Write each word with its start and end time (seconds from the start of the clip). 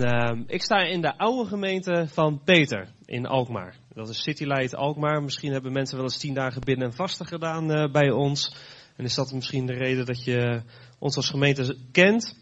Uh, 0.00 0.40
ik 0.46 0.62
sta 0.62 0.82
in 0.82 1.00
de 1.00 1.18
oude 1.18 1.48
gemeente 1.48 2.06
van 2.08 2.40
Peter 2.44 2.88
in 3.04 3.26
Alkmaar. 3.26 3.76
Dat 3.94 4.08
is 4.08 4.22
City 4.22 4.44
Light 4.44 4.74
Alkmaar. 4.74 5.22
Misschien 5.22 5.52
hebben 5.52 5.72
mensen 5.72 5.96
wel 5.96 6.04
eens 6.04 6.18
tien 6.18 6.34
dagen 6.34 6.60
binnen 6.60 6.86
en 6.86 6.94
vasten 6.94 7.26
gedaan 7.26 7.70
uh, 7.70 7.92
bij 7.92 8.10
ons. 8.10 8.56
En 8.96 9.04
is 9.04 9.14
dat 9.14 9.32
misschien 9.32 9.66
de 9.66 9.72
reden 9.72 10.06
dat 10.06 10.24
je 10.24 10.62
ons 10.98 11.16
als 11.16 11.28
gemeente 11.28 11.76
kent. 11.92 12.36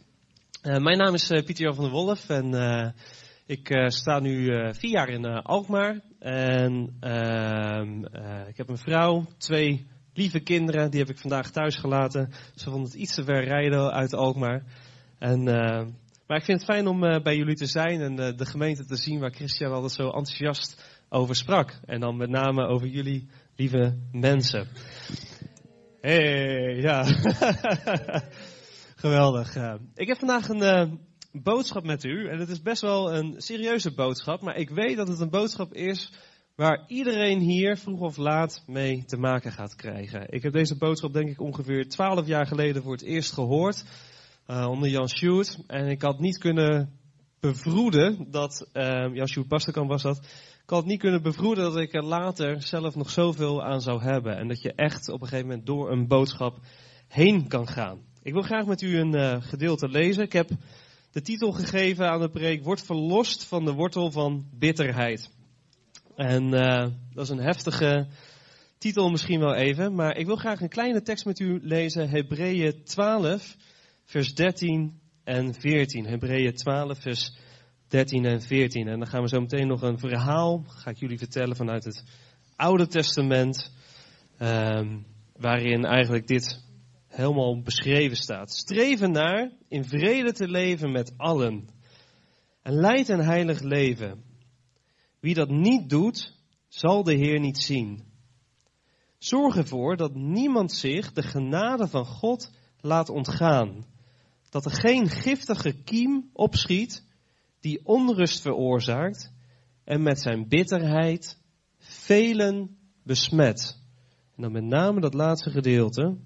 Uh, 0.63 0.77
mijn 0.77 0.99
naam 0.99 1.15
is 1.15 1.27
Pieter 1.27 1.65
Jan 1.65 1.75
van 1.75 1.85
der 1.85 1.93
Wolf 1.93 2.29
en 2.29 2.95
ik 3.47 3.85
sta 3.87 4.19
nu 4.19 4.47
vier 4.75 4.91
jaar 4.91 5.09
in 5.09 5.27
Alkmaar. 5.27 6.01
En 6.19 6.97
ehm, 7.01 8.05
ik 8.49 8.57
heb 8.57 8.69
een 8.69 8.79
vrouw, 8.79 9.27
twee 9.39 9.87
lieve 10.15 10.41
kinderen, 10.41 10.91
die 10.91 11.01
heb 11.01 11.11
ik 11.11 11.19
vandaag 11.19 11.51
thuis 11.51 11.77
gelaten. 11.77 12.31
Ze 12.55 12.65
vonden 12.65 12.91
het 12.91 12.95
iets 12.95 13.15
te 13.15 13.25
ver 13.25 13.45
rijden 13.45 13.93
uit 13.93 14.15
Alkmaar. 14.15 14.63
En, 15.19 15.47
uh, 15.47 15.87
maar 16.27 16.37
ik 16.37 16.45
vind 16.45 16.61
het 16.61 16.71
fijn 16.71 16.87
om 16.87 17.05
uh, 17.05 17.23
bij 17.23 17.37
jullie 17.37 17.55
te 17.55 17.67
zijn 17.67 18.01
en 18.01 18.21
uh, 18.21 18.37
de 18.37 18.47
gemeente 18.47 18.87
te 18.87 18.97
zien 18.97 19.21
waar 19.21 19.35
Christian 19.35 19.73
altijd 19.73 19.93
zo 19.93 20.05
enthousiast 20.05 21.03
over 21.09 21.35
sprak. 21.35 21.81
En 21.85 22.01
dan 22.01 22.17
met 22.17 22.31
name 22.31 22.67
over 22.67 22.87
jullie 22.87 23.29
lieve 23.57 23.99
mensen. 24.13 24.69
Hey, 26.01 26.77
ja. 26.77 27.05
Geweldig. 29.05 29.57
ik 29.95 30.09
heb 30.09 30.19
vandaag 30.19 30.49
een 30.49 31.01
boodschap 31.33 31.85
met 31.85 32.05
u. 32.05 32.29
En 32.29 32.39
het 32.39 32.49
is 32.49 32.63
best 32.63 32.83
wel 32.83 33.15
een 33.15 33.35
serieuze 33.37 33.95
boodschap. 33.95 34.41
Maar 34.41 34.57
ik 34.57 34.71
weet 34.71 34.97
dat 34.97 35.09
het 35.09 35.21
een 35.21 35.31
boodschap 35.31 35.73
is 35.73 36.13
waar 36.57 36.85
iedereen 36.87 37.41
hier 37.41 37.77
vroeg 37.77 38.01
of 38.01 38.17
laat 38.17 38.63
mee 38.67 39.05
te 39.05 39.17
maken 39.17 39.53
gaat 39.53 39.75
krijgen. 39.75 40.33
Ik 40.33 40.43
heb 40.43 40.53
deze 40.53 40.77
boodschap 40.77 41.13
denk 41.13 41.29
ik 41.29 41.41
ongeveer 41.41 41.89
twaalf 41.89 42.27
jaar 42.27 42.47
geleden 42.47 42.83
voor 42.83 42.93
het 42.93 43.03
eerst 43.03 43.33
gehoord 43.33 43.85
uh, 44.47 44.69
onder 44.71 44.89
Jan 44.89 45.09
Sjoerd. 45.09 45.59
En 45.67 45.89
ik 45.89 46.03
had 46.03 46.21
niet 46.21 46.39
kunnen 46.39 46.99
bevroeden 47.41 48.31
dat, 48.31 48.69
uh, 48.73 49.15
Jan 49.15 49.29
Sjoerd 49.29 49.49
Bastekamp 49.49 49.89
was 49.89 50.03
dat, 50.03 50.19
ik 50.63 50.71
had 50.71 50.85
niet 50.85 51.01
kunnen 51.01 51.23
bevroeden 51.23 51.65
dat 51.65 51.77
ik 51.77 51.95
er 51.95 52.05
later 52.05 52.63
zelf 52.63 52.95
nog 52.95 53.11
zoveel 53.11 53.65
aan 53.65 53.81
zou 53.81 54.03
hebben. 54.03 54.37
En 54.37 54.49
dat 54.49 54.63
je 54.63 54.73
echt 54.73 55.09
op 55.09 55.21
een 55.21 55.29
gegeven 55.29 55.49
moment 55.49 55.67
door 55.67 55.91
een 55.91 56.07
boodschap 56.07 56.59
heen 57.09 57.49
kan 57.49 57.69
gaan. 57.69 57.99
Ik 58.23 58.33
wil 58.33 58.43
graag 58.43 58.67
met 58.67 58.83
u 58.83 58.99
een 58.99 59.17
uh, 59.17 59.37
gedeelte 59.41 59.89
lezen. 59.89 60.23
Ik 60.23 60.33
heb 60.33 60.51
de 61.11 61.21
titel 61.21 61.53
gegeven 61.53 62.11
aan 62.11 62.21
de 62.21 62.31
preek, 62.31 62.65
Word 62.65 62.83
verlost 62.83 63.45
van 63.45 63.65
de 63.65 63.73
wortel 63.73 64.11
van 64.11 64.47
bitterheid. 64.53 65.31
En 66.17 66.51
dat 67.13 67.25
is 67.25 67.29
een 67.29 67.39
heftige 67.43 68.07
titel 68.79 69.11
misschien 69.11 69.41
wel 69.41 69.55
even, 69.55 69.95
maar 69.95 70.17
ik 70.17 70.27
wil 70.27 70.37
graag 70.37 70.61
een 70.61 70.69
kleine 70.69 71.03
tekst 71.03 71.25
met 71.25 71.39
u 71.39 71.61
lezen, 71.63 72.09
Hebreeën 72.09 72.85
12, 72.85 73.57
vers 74.05 74.35
13 74.35 75.01
en 75.25 75.55
14. 75.55 76.07
Hebreeën 76.07 76.55
12, 76.55 76.99
vers 76.99 77.37
13 77.89 78.25
en 78.25 78.43
14. 78.43 78.89
En 78.89 78.99
dan 78.99 79.09
gaan 79.09 79.23
we 79.23 79.29
zo 79.29 79.41
meteen 79.41 79.67
nog 79.67 79.83
een 79.83 79.99
verhaal, 79.99 80.65
ga 80.67 80.91
ik 80.91 80.99
jullie 80.99 81.19
vertellen 81.19 81.57
vanuit 81.57 81.85
het 81.85 82.05
Oude 82.57 82.87
Testament, 82.87 83.73
um, 84.39 85.07
waarin 85.37 85.85
eigenlijk 85.85 86.27
dit 86.27 86.63
helemaal 87.07 87.63
beschreven 87.63 88.17
staat. 88.17 88.51
Streven 88.51 89.11
naar 89.11 89.51
in 89.69 89.85
vrede 89.85 90.33
te 90.33 90.49
leven 90.49 90.93
met 90.93 91.15
allen. 91.17 91.69
En 92.63 92.73
leid 92.73 93.09
een 93.09 93.25
heilig 93.25 93.61
leven. 93.61 94.23
Wie 95.21 95.35
dat 95.35 95.51
niet 95.51 95.91
doet, 95.91 96.33
zal 96.69 97.03
de 97.03 97.15
Heer 97.15 97.41
niet 97.41 97.59
zien. 97.59 98.05
Zorg 99.19 99.57
ervoor 99.57 99.97
dat 99.97 100.15
niemand 100.15 100.73
zich 100.73 101.13
de 101.13 101.23
genade 101.23 101.89
van 101.89 102.07
God 102.07 102.51
laat 102.81 103.09
ontgaan 103.09 103.85
dat 104.55 104.65
er 104.65 104.73
geen 104.73 105.09
giftige 105.09 105.73
kiem 105.73 106.31
opschiet 106.33 107.05
die 107.61 107.81
onrust 107.85 108.41
veroorzaakt 108.41 109.33
en 109.85 110.03
met 110.03 110.21
zijn 110.21 110.49
bitterheid 110.49 111.39
velen 111.79 112.77
besmet. 113.03 113.79
En 114.37 114.43
dan 114.43 114.53
met 114.53 114.65
name 114.65 115.01
dat 115.01 115.15
laatste 115.15 115.51
gedeelte, 115.51 116.17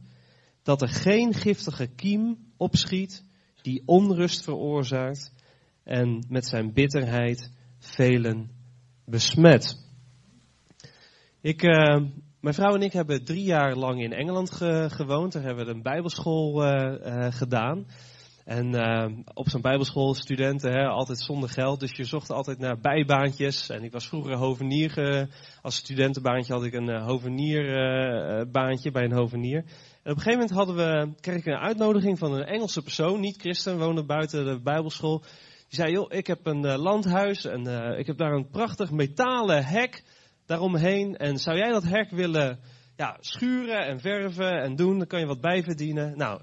dat 0.62 0.82
er 0.82 0.88
geen 0.88 1.34
giftige 1.34 1.86
kiem 1.86 2.38
opschiet 2.56 3.24
die 3.62 3.82
onrust 3.84 4.44
veroorzaakt 4.44 5.32
en 5.84 6.24
met 6.28 6.46
zijn 6.46 6.72
bitterheid 6.72 7.50
velen 7.78 8.50
besmet. 9.04 9.84
Ik, 11.40 11.62
uh, 11.62 12.04
mijn 12.40 12.54
vrouw 12.54 12.74
en 12.74 12.82
ik 12.82 12.92
hebben 12.92 13.24
drie 13.24 13.44
jaar 13.44 13.76
lang 13.76 14.02
in 14.02 14.12
Engeland 14.12 14.50
ge 14.50 14.86
gewoond. 14.90 15.32
Daar 15.32 15.42
hebben 15.42 15.66
we 15.66 15.72
een 15.72 15.82
bijbelschool 15.82 16.64
uh, 16.64 16.94
uh, 17.06 17.32
gedaan. 17.32 17.86
En 18.48 18.74
uh, 18.74 19.06
op 19.34 19.48
zo'n 19.48 19.60
bijbelschool, 19.60 20.14
studenten, 20.14 20.72
hè, 20.72 20.86
altijd 20.86 21.20
zonder 21.20 21.48
geld. 21.48 21.80
Dus 21.80 21.96
je 21.96 22.04
zocht 22.04 22.30
altijd 22.30 22.58
naar 22.58 22.80
bijbaantjes. 22.80 23.68
En 23.68 23.82
ik 23.82 23.92
was 23.92 24.08
vroeger 24.08 24.34
hovenier. 24.36 24.98
Uh, 24.98 25.26
als 25.62 25.76
studentenbaantje 25.76 26.52
had 26.52 26.64
ik 26.64 26.72
een 26.72 26.88
uh, 26.88 27.06
hovenierbaantje 27.06 28.90
bij 28.90 29.04
een 29.04 29.12
hovenier. 29.12 29.58
En 29.58 30.12
op 30.12 30.16
een 30.16 30.22
gegeven 30.22 30.32
moment 30.32 30.50
hadden 30.50 30.76
we, 30.76 31.14
kreeg 31.20 31.36
ik 31.36 31.46
een 31.46 31.58
uitnodiging 31.58 32.18
van 32.18 32.32
een 32.32 32.44
Engelse 32.44 32.82
persoon, 32.82 33.20
niet 33.20 33.40
christen, 33.40 33.78
woonde 33.78 34.04
buiten 34.04 34.44
de 34.44 34.60
bijbelschool. 34.62 35.18
Die 35.68 35.78
zei, 35.78 35.92
joh, 35.92 36.12
ik 36.12 36.26
heb 36.26 36.46
een 36.46 36.78
landhuis 36.78 37.44
en 37.44 37.66
ik 37.98 38.06
heb 38.06 38.16
daar 38.16 38.32
een 38.32 38.50
prachtig 38.50 38.90
metalen 38.90 39.64
hek 39.64 40.04
daaromheen. 40.46 41.16
En 41.16 41.38
zou 41.38 41.56
jij 41.56 41.70
dat 41.70 41.84
hek 41.84 42.10
willen 42.10 42.58
ja, 42.96 43.16
schuren 43.20 43.86
en 43.86 44.00
verven 44.00 44.62
en 44.62 44.76
doen? 44.76 44.98
Dan 44.98 45.06
kan 45.06 45.20
je 45.20 45.26
wat 45.26 45.40
bijverdienen. 45.40 46.16
Nou, 46.16 46.40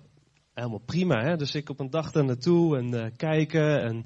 helemaal 0.56 0.82
prima. 0.86 1.24
Hè? 1.24 1.36
Dus 1.36 1.56
ik 1.56 1.70
op 1.70 1.80
een 1.80 1.90
dag 1.90 2.12
daar 2.12 2.26
naartoe 2.26 2.78
en 2.78 2.94
uh, 2.94 3.06
kijken. 3.18 3.82
En, 3.82 4.06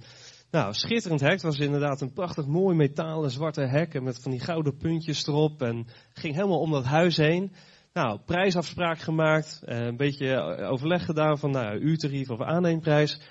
nou, 0.51 0.73
schitterend 0.73 1.21
hek. 1.21 1.31
Het 1.31 1.41
was 1.41 1.59
inderdaad 1.59 2.01
een 2.01 2.13
prachtig 2.13 2.45
mooi 2.45 2.75
metalen 2.75 3.31
zwarte 3.31 3.61
hek. 3.61 4.01
met 4.01 4.21
van 4.21 4.31
die 4.31 4.39
gouden 4.39 4.77
puntjes 4.77 5.27
erop. 5.27 5.61
En 5.61 5.87
ging 6.13 6.35
helemaal 6.35 6.59
om 6.59 6.71
dat 6.71 6.85
huis 6.85 7.17
heen. 7.17 7.51
Nou, 7.93 8.19
prijsafspraak 8.25 8.99
gemaakt. 8.99 9.61
Uh, 9.65 9.77
een 9.77 9.97
beetje 9.97 10.57
overleg 10.69 11.05
gedaan 11.05 11.39
van 11.39 11.51
nou, 11.51 11.79
uurtarief 11.79 12.29
of 12.29 12.41
aanneemprijs. 12.41 13.21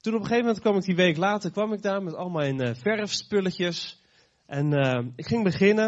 Toen 0.00 0.14
op 0.14 0.20
een 0.20 0.26
gegeven 0.26 0.46
moment 0.46 0.62
kwam 0.62 0.76
ik 0.76 0.84
die 0.84 0.96
week 0.96 1.16
later, 1.16 1.50
kwam 1.50 1.72
ik 1.72 1.82
daar 1.82 2.02
met 2.02 2.14
al 2.14 2.28
mijn 2.28 2.76
verfspulletjes. 2.76 4.02
En 4.46 4.72
ik 5.16 5.26
ging 5.26 5.44
beginnen. 5.44 5.86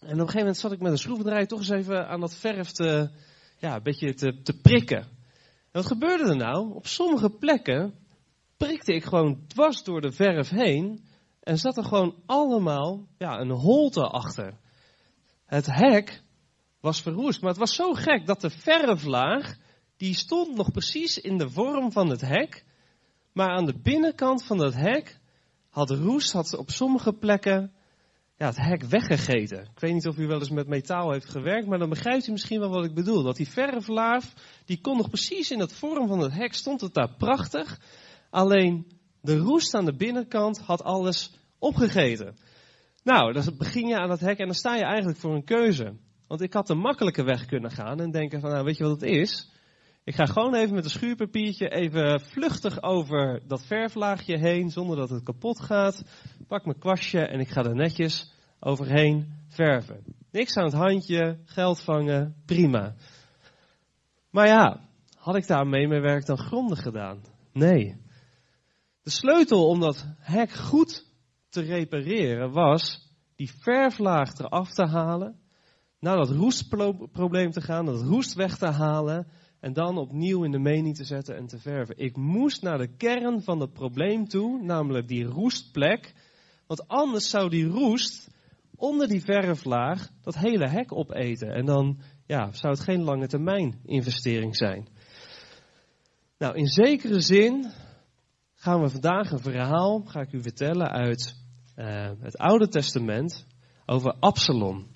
En 0.00 0.06
op 0.06 0.10
een 0.10 0.18
gegeven 0.18 0.38
moment 0.38 0.56
zat 0.56 0.72
ik 0.72 0.80
met 0.80 0.92
een 0.92 0.98
schroevendraaier 0.98 1.46
toch 1.46 1.58
eens 1.58 1.70
even 1.70 2.08
aan 2.08 2.20
dat 2.20 2.36
verf 2.36 2.70
te, 2.70 3.10
ja, 3.58 3.74
een 3.74 3.82
beetje 3.82 4.14
te, 4.14 4.42
te 4.42 4.60
prikken 4.60 5.15
wat 5.76 5.86
gebeurde 5.86 6.24
er 6.24 6.36
nou? 6.36 6.74
Op 6.74 6.86
sommige 6.86 7.30
plekken 7.30 7.94
prikte 8.56 8.94
ik 8.94 9.04
gewoon 9.04 9.46
dwars 9.46 9.82
door 9.82 10.00
de 10.00 10.12
verf 10.12 10.48
heen 10.48 11.04
en 11.40 11.58
zat 11.58 11.76
er 11.76 11.84
gewoon 11.84 12.22
allemaal 12.26 13.06
ja, 13.18 13.38
een 13.38 13.50
holte 13.50 14.02
achter. 14.02 14.58
Het 15.46 15.66
hek 15.66 16.22
was 16.80 17.02
verroest, 17.02 17.40
maar 17.40 17.50
het 17.50 17.58
was 17.58 17.74
zo 17.74 17.92
gek 17.92 18.26
dat 18.26 18.40
de 18.40 18.50
verflaag, 18.50 19.56
die 19.96 20.14
stond 20.14 20.56
nog 20.56 20.70
precies 20.70 21.18
in 21.18 21.38
de 21.38 21.50
vorm 21.50 21.92
van 21.92 22.08
het 22.10 22.20
hek, 22.20 22.64
maar 23.32 23.48
aan 23.48 23.66
de 23.66 23.78
binnenkant 23.78 24.44
van 24.44 24.58
het 24.58 24.74
hek 24.74 25.20
had 25.68 25.90
roest 25.90 26.32
had 26.32 26.56
op 26.56 26.70
sommige 26.70 27.12
plekken 27.12 27.72
ja, 28.36 28.46
het 28.46 28.56
hek 28.56 28.82
weggegeten. 28.82 29.60
Ik 29.60 29.80
weet 29.80 29.92
niet 29.92 30.06
of 30.06 30.18
u 30.18 30.26
wel 30.26 30.38
eens 30.38 30.50
met 30.50 30.66
metaal 30.66 31.12
heeft 31.12 31.30
gewerkt, 31.30 31.66
maar 31.66 31.78
dan 31.78 31.88
begrijpt 31.88 32.26
u 32.26 32.32
misschien 32.32 32.60
wel 32.60 32.70
wat 32.70 32.84
ik 32.84 32.94
bedoel. 32.94 33.22
Dat 33.22 33.36
die 33.36 33.48
verflaaf, 33.48 34.32
die 34.64 34.80
kon 34.80 34.96
nog 34.96 35.08
precies 35.08 35.50
in 35.50 35.60
het 35.60 35.72
vorm 35.72 36.08
van 36.08 36.18
het 36.18 36.32
hek, 36.32 36.54
stond 36.54 36.80
het 36.80 36.94
daar 36.94 37.14
prachtig. 37.18 37.80
Alleen 38.30 38.86
de 39.20 39.36
roest 39.36 39.74
aan 39.74 39.84
de 39.84 39.96
binnenkant 39.96 40.58
had 40.58 40.82
alles 40.82 41.34
opgegeten. 41.58 42.36
Nou, 43.02 43.32
dan 43.32 43.54
begin 43.58 43.86
je 43.86 43.96
aan 43.96 44.10
het 44.10 44.20
hek 44.20 44.38
en 44.38 44.46
dan 44.46 44.54
sta 44.54 44.76
je 44.76 44.84
eigenlijk 44.84 45.18
voor 45.18 45.34
een 45.34 45.44
keuze. 45.44 45.96
Want 46.26 46.40
ik 46.40 46.52
had 46.52 46.66
de 46.66 46.74
makkelijke 46.74 47.24
weg 47.24 47.46
kunnen 47.46 47.70
gaan 47.70 48.00
en 48.00 48.10
denken 48.10 48.40
van, 48.40 48.50
nou 48.50 48.64
weet 48.64 48.76
je 48.76 48.84
wat 48.84 49.00
het 49.00 49.10
is? 49.10 49.50
Ik 50.04 50.14
ga 50.14 50.24
gewoon 50.24 50.54
even 50.54 50.74
met 50.74 50.84
een 50.84 50.90
schuurpapiertje 50.90 51.68
even 51.68 52.20
vluchtig 52.20 52.82
over 52.82 53.42
dat 53.46 53.66
verflaagje 53.66 54.38
heen, 54.38 54.70
zonder 54.70 54.96
dat 54.96 55.10
het 55.10 55.22
kapot 55.22 55.60
gaat. 55.60 56.02
Pak 56.46 56.64
mijn 56.64 56.78
kwastje 56.78 57.20
en 57.20 57.40
ik 57.40 57.48
ga 57.48 57.64
er 57.64 57.74
netjes 57.74 58.34
overheen 58.66 59.32
verven. 59.48 60.04
Niks 60.30 60.56
aan 60.56 60.64
het 60.64 60.74
handje, 60.74 61.38
geld 61.44 61.80
vangen, 61.80 62.34
prima. 62.46 62.94
Maar 64.30 64.46
ja, 64.46 64.80
had 65.16 65.36
ik 65.36 65.46
daarmee 65.46 65.88
mijn 65.88 66.02
werk 66.02 66.26
dan 66.26 66.38
grondig 66.38 66.82
gedaan? 66.82 67.22
Nee. 67.52 67.96
De 69.02 69.10
sleutel 69.10 69.68
om 69.68 69.80
dat 69.80 70.06
hek 70.18 70.52
goed 70.52 71.06
te 71.48 71.60
repareren 71.60 72.52
was 72.52 73.10
die 73.36 73.52
verflaag 73.60 74.38
eraf 74.38 74.72
te 74.72 74.86
halen, 74.86 75.40
naar 76.00 76.16
dat 76.16 76.30
roestprobleem 76.30 77.50
te 77.50 77.60
gaan, 77.60 77.84
dat 77.84 78.02
roest 78.02 78.34
weg 78.34 78.58
te 78.58 78.70
halen 78.70 79.26
en 79.60 79.72
dan 79.72 79.98
opnieuw 79.98 80.44
in 80.44 80.50
de 80.50 80.58
mening 80.58 80.96
te 80.96 81.04
zetten 81.04 81.36
en 81.36 81.46
te 81.46 81.58
verven. 81.58 81.98
Ik 81.98 82.16
moest 82.16 82.62
naar 82.62 82.78
de 82.78 82.96
kern 82.96 83.42
van 83.42 83.60
het 83.60 83.72
probleem 83.72 84.28
toe, 84.28 84.62
namelijk 84.62 85.08
die 85.08 85.24
roestplek. 85.24 86.14
Want 86.66 86.88
anders 86.88 87.30
zou 87.30 87.48
die 87.48 87.66
roest 87.66 88.34
onder 88.76 89.08
die 89.08 89.20
verflaag 89.20 90.08
dat 90.22 90.38
hele 90.38 90.68
hek 90.68 90.92
opeten. 90.92 91.48
En 91.48 91.64
dan 91.64 92.00
ja, 92.26 92.52
zou 92.52 92.72
het 92.72 92.82
geen 92.82 93.02
lange 93.02 93.26
termijn 93.26 93.80
investering 93.84 94.56
zijn. 94.56 94.88
Nou, 96.38 96.56
in 96.56 96.66
zekere 96.66 97.20
zin 97.20 97.72
gaan 98.54 98.80
we 98.80 98.88
vandaag 98.88 99.30
een 99.30 99.38
verhaal, 99.38 100.02
ga 100.04 100.20
ik 100.20 100.32
u 100.32 100.42
vertellen, 100.42 100.90
uit 100.90 101.44
uh, 101.76 102.10
het 102.20 102.38
Oude 102.38 102.68
Testament 102.68 103.46
over 103.86 104.16
Absalom. 104.20 104.86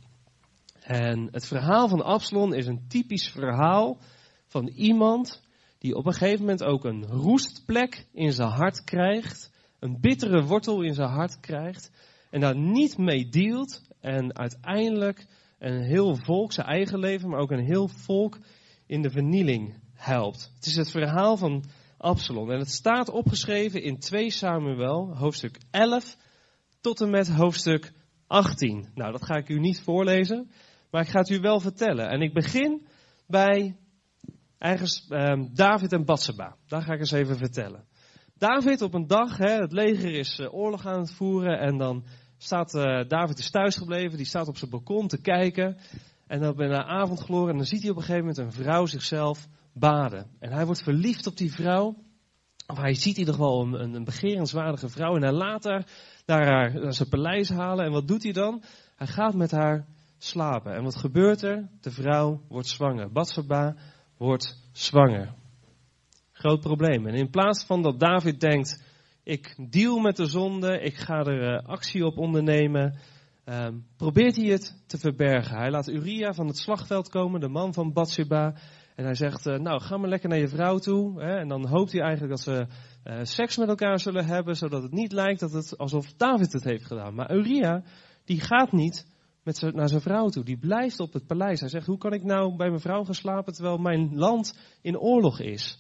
En 0.80 1.28
het 1.30 1.46
verhaal 1.46 1.88
van 1.88 2.04
Absalom 2.04 2.52
is 2.52 2.66
een 2.66 2.88
typisch 2.88 3.28
verhaal 3.28 3.98
van 4.46 4.66
iemand 4.68 5.42
die 5.78 5.94
op 5.94 6.06
een 6.06 6.12
gegeven 6.12 6.40
moment 6.40 6.64
ook 6.64 6.84
een 6.84 7.06
roestplek 7.06 8.06
in 8.12 8.32
zijn 8.32 8.50
hart 8.50 8.84
krijgt, 8.84 9.50
een 9.78 10.00
bittere 10.00 10.44
wortel 10.44 10.82
in 10.82 10.94
zijn 10.94 11.10
hart 11.10 11.40
krijgt 11.40 11.90
en 12.30 12.40
daar 12.40 12.56
niet 12.56 12.98
mee 12.98 13.28
dealt 13.28 13.82
en 14.00 14.36
uiteindelijk 14.36 15.26
een 15.58 15.82
heel 15.82 16.16
volk, 16.16 16.52
zijn 16.52 16.66
eigen 16.66 16.98
leven, 16.98 17.28
maar 17.28 17.40
ook 17.40 17.50
een 17.50 17.64
heel 17.64 17.88
volk 17.88 18.38
in 18.86 19.02
de 19.02 19.10
vernieling 19.10 19.74
helpt. 19.94 20.52
Het 20.54 20.66
is 20.66 20.76
het 20.76 20.90
verhaal 20.90 21.36
van 21.36 21.64
Absalom 21.96 22.50
en 22.50 22.58
het 22.58 22.70
staat 22.70 23.10
opgeschreven 23.10 23.82
in 23.82 23.98
2 23.98 24.30
Samuel, 24.30 25.16
hoofdstuk 25.16 25.58
11 25.70 26.16
tot 26.80 27.00
en 27.00 27.10
met 27.10 27.28
hoofdstuk 27.28 27.92
18. 28.26 28.88
Nou, 28.94 29.12
dat 29.12 29.24
ga 29.24 29.36
ik 29.36 29.48
u 29.48 29.58
niet 29.58 29.80
voorlezen, 29.80 30.50
maar 30.90 31.02
ik 31.02 31.08
ga 31.08 31.18
het 31.18 31.30
u 31.30 31.40
wel 31.40 31.60
vertellen. 31.60 32.08
En 32.08 32.20
ik 32.20 32.32
begin 32.32 32.86
bij 33.26 33.76
ergens 34.58 35.06
um, 35.08 35.54
David 35.54 35.92
en 35.92 36.04
Batseba. 36.04 36.56
Daar 36.66 36.82
ga 36.82 36.92
ik 36.92 36.98
eens 36.98 37.12
even 37.12 37.36
vertellen. 37.36 37.84
David 38.38 38.82
op 38.82 38.94
een 38.94 39.06
dag, 39.06 39.36
hè, 39.36 39.54
het 39.54 39.72
leger 39.72 40.14
is 40.14 40.38
uh, 40.38 40.54
oorlog 40.54 40.86
aan 40.86 41.00
het 41.00 41.12
voeren 41.12 41.58
en 41.58 41.78
dan 41.78 42.04
staat 42.42 42.74
uh, 42.74 43.08
David 43.08 43.38
is 43.38 43.50
thuisgebleven, 43.50 44.16
die 44.16 44.26
staat 44.26 44.48
op 44.48 44.56
zijn 44.56 44.70
balkon 44.70 45.08
te 45.08 45.20
kijken. 45.20 45.76
En 46.26 46.40
dan 46.40 46.56
bij 46.56 46.68
de 46.68 46.84
avondgloren 46.84 47.50
en 47.50 47.56
dan 47.56 47.66
ziet 47.66 47.82
hij 47.82 47.90
op 47.90 47.96
een 47.96 48.02
gegeven 48.02 48.26
moment 48.26 48.38
een 48.38 48.64
vrouw 48.64 48.86
zichzelf 48.86 49.48
baden. 49.72 50.26
En 50.38 50.52
hij 50.52 50.64
wordt 50.64 50.82
verliefd 50.82 51.26
op 51.26 51.36
die 51.36 51.52
vrouw. 51.52 51.96
Of 52.66 52.76
hij 52.76 52.94
ziet 52.94 53.14
in 53.14 53.18
ieder 53.18 53.34
geval 53.34 53.62
een, 53.62 53.94
een 53.94 54.04
begerenswaardige 54.04 54.88
vrouw 54.88 55.16
en 55.16 55.22
hij 55.22 55.32
laat 55.32 55.64
haar 55.64 55.86
naar, 56.26 56.46
haar 56.46 56.80
naar 56.80 56.94
zijn 56.94 57.08
paleis 57.08 57.48
halen. 57.48 57.84
En 57.84 57.92
wat 57.92 58.08
doet 58.08 58.22
hij 58.22 58.32
dan? 58.32 58.62
Hij 58.96 59.06
gaat 59.06 59.34
met 59.34 59.50
haar 59.50 59.86
slapen. 60.18 60.74
En 60.74 60.82
wat 60.82 60.96
gebeurt 60.96 61.42
er? 61.42 61.68
De 61.80 61.90
vrouw 61.90 62.40
wordt 62.48 62.68
zwanger. 62.68 63.12
Batsaba 63.12 63.76
wordt 64.16 64.68
zwanger. 64.72 65.34
Groot 66.32 66.60
probleem. 66.60 67.06
En 67.06 67.14
in 67.14 67.30
plaats 67.30 67.64
van 67.64 67.82
dat 67.82 68.00
David 68.00 68.40
denkt, 68.40 68.82
ik 69.22 69.70
deal 69.70 69.98
met 69.98 70.16
de 70.16 70.26
zonde, 70.26 70.80
ik 70.80 70.94
ga 70.94 71.18
er 71.18 71.42
uh, 71.42 71.68
actie 71.68 72.06
op 72.06 72.18
ondernemen, 72.18 72.98
um, 73.44 73.86
probeert 73.96 74.36
hij 74.36 74.46
het 74.46 74.82
te 74.86 74.98
verbergen. 74.98 75.56
Hij 75.56 75.70
laat 75.70 75.88
Uria 75.88 76.32
van 76.32 76.46
het 76.46 76.58
slagveld 76.58 77.08
komen, 77.08 77.40
de 77.40 77.48
man 77.48 77.74
van 77.74 77.92
Bathsheba. 77.92 78.54
En 78.94 79.04
hij 79.04 79.14
zegt, 79.14 79.46
uh, 79.46 79.58
nou 79.58 79.80
ga 79.80 79.96
maar 79.96 80.08
lekker 80.08 80.28
naar 80.28 80.38
je 80.38 80.48
vrouw 80.48 80.78
toe. 80.78 81.22
Hè, 81.22 81.38
en 81.38 81.48
dan 81.48 81.66
hoopt 81.66 81.92
hij 81.92 82.00
eigenlijk 82.00 82.30
dat 82.30 82.40
ze 82.40 82.66
uh, 83.04 83.18
seks 83.22 83.56
met 83.56 83.68
elkaar 83.68 83.98
zullen 83.98 84.26
hebben, 84.26 84.56
zodat 84.56 84.82
het 84.82 84.92
niet 84.92 85.12
lijkt 85.12 85.40
dat 85.40 85.52
het 85.52 85.78
alsof 85.78 86.12
David 86.12 86.52
het 86.52 86.64
heeft 86.64 86.86
gedaan. 86.86 87.14
Maar 87.14 87.34
Uria, 87.34 87.82
die 88.24 88.40
gaat 88.40 88.72
niet 88.72 89.06
met 89.42 89.74
naar 89.74 89.88
zijn 89.88 90.00
vrouw 90.00 90.28
toe. 90.28 90.44
Die 90.44 90.58
blijft 90.58 91.00
op 91.00 91.12
het 91.12 91.26
paleis. 91.26 91.60
Hij 91.60 91.68
zegt, 91.68 91.86
hoe 91.86 91.98
kan 91.98 92.12
ik 92.12 92.24
nou 92.24 92.56
bij 92.56 92.68
mijn 92.68 92.80
vrouw 92.80 93.04
gaan 93.04 93.14
slapen 93.14 93.52
terwijl 93.52 93.78
mijn 93.78 94.10
land 94.14 94.58
in 94.82 94.98
oorlog 94.98 95.40
is? 95.40 95.78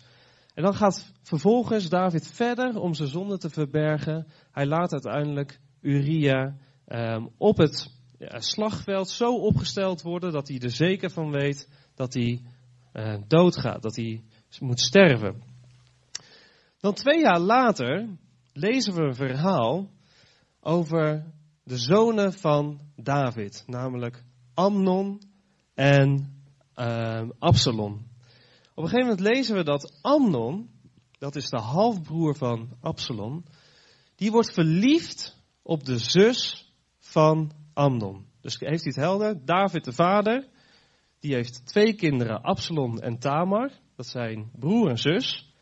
En 0.54 0.62
dan 0.62 0.74
gaat 0.74 1.12
vervolgens 1.22 1.88
David 1.88 2.26
verder 2.26 2.80
om 2.80 2.94
zijn 2.94 3.08
zonde 3.08 3.38
te 3.38 3.50
verbergen. 3.50 4.26
Hij 4.50 4.66
laat 4.66 4.92
uiteindelijk 4.92 5.60
Uria 5.80 6.56
um, 6.86 7.30
op 7.38 7.56
het 7.56 7.98
slagveld 8.20 9.08
zo 9.08 9.36
opgesteld 9.36 10.02
worden 10.02 10.32
dat 10.32 10.48
hij 10.48 10.58
er 10.58 10.70
zeker 10.70 11.10
van 11.10 11.30
weet 11.30 11.68
dat 11.94 12.14
hij 12.14 12.42
uh, 12.92 13.22
doodgaat, 13.26 13.82
dat 13.82 13.96
hij 13.96 14.22
moet 14.58 14.80
sterven. 14.80 15.42
Dan 16.80 16.94
twee 16.94 17.20
jaar 17.20 17.40
later 17.40 18.08
lezen 18.52 18.94
we 18.94 19.02
een 19.02 19.14
verhaal 19.14 19.90
over 20.60 21.32
de 21.64 21.76
zonen 21.76 22.32
van 22.32 22.80
David, 22.96 23.64
namelijk 23.66 24.24
Amnon 24.54 25.22
en 25.74 26.42
uh, 26.76 27.28
Absalom. 27.38 28.09
Op 28.80 28.86
een 28.86 28.92
gegeven 28.92 29.16
moment 29.16 29.34
lezen 29.36 29.56
we 29.56 29.64
dat 29.64 29.98
Amnon, 30.02 30.70
dat 31.18 31.36
is 31.36 31.48
de 31.48 31.58
halfbroer 31.58 32.36
van 32.36 32.76
Absalom, 32.80 33.44
die 34.16 34.30
wordt 34.30 34.52
verliefd 34.52 35.36
op 35.62 35.84
de 35.84 35.98
zus 35.98 36.72
van 36.98 37.52
Amnon. 37.74 38.26
Dus 38.40 38.58
heeft 38.58 38.84
hij 38.84 38.92
het 38.94 39.04
helder? 39.04 39.44
David 39.44 39.84
de 39.84 39.92
vader, 39.92 40.48
die 41.18 41.34
heeft 41.34 41.66
twee 41.66 41.94
kinderen, 41.94 42.42
Absalom 42.42 42.98
en 42.98 43.18
Tamar. 43.18 43.70
Dat 43.96 44.06
zijn 44.06 44.50
broer 44.58 44.88
en 44.88 44.98
zus. 44.98 45.54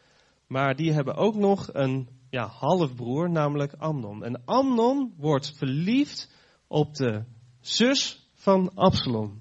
Maar 0.47 0.76
die 0.76 0.93
hebben 0.93 1.15
ook 1.15 1.35
nog 1.35 1.69
een 1.73 2.09
ja, 2.31 2.47
halfbroer, 2.47 3.31
namelijk 3.31 3.73
Amnon. 3.73 4.25
En 4.25 4.44
Amnon 4.44 5.15
wordt 5.17 5.56
verliefd 5.56 6.32
op 6.69 6.94
de 6.94 7.25
zus 7.61 8.29
van 8.35 8.75
Absalom. 8.75 9.37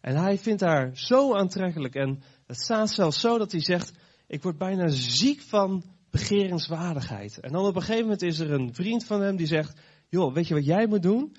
En 0.00 0.16
hij 0.16 0.38
vindt 0.38 0.60
haar 0.60 0.96
zo 0.96 1.34
aantrekkelijk. 1.34 1.94
En 1.94 2.22
het 2.52 2.60
staat 2.60 2.90
zelfs 2.90 3.20
zo 3.20 3.38
dat 3.38 3.52
hij 3.52 3.60
zegt: 3.60 3.92
Ik 4.26 4.42
word 4.42 4.58
bijna 4.58 4.88
ziek 4.88 5.40
van 5.40 5.84
begerenswaardigheid. 6.10 7.40
En 7.40 7.52
dan 7.52 7.66
op 7.66 7.74
een 7.74 7.80
gegeven 7.80 8.02
moment 8.02 8.22
is 8.22 8.38
er 8.38 8.52
een 8.52 8.74
vriend 8.74 9.04
van 9.04 9.20
hem 9.20 9.36
die 9.36 9.46
zegt: 9.46 9.80
Joh, 10.08 10.34
weet 10.34 10.48
je 10.48 10.54
wat 10.54 10.64
jij 10.64 10.86
moet 10.86 11.02
doen? 11.02 11.36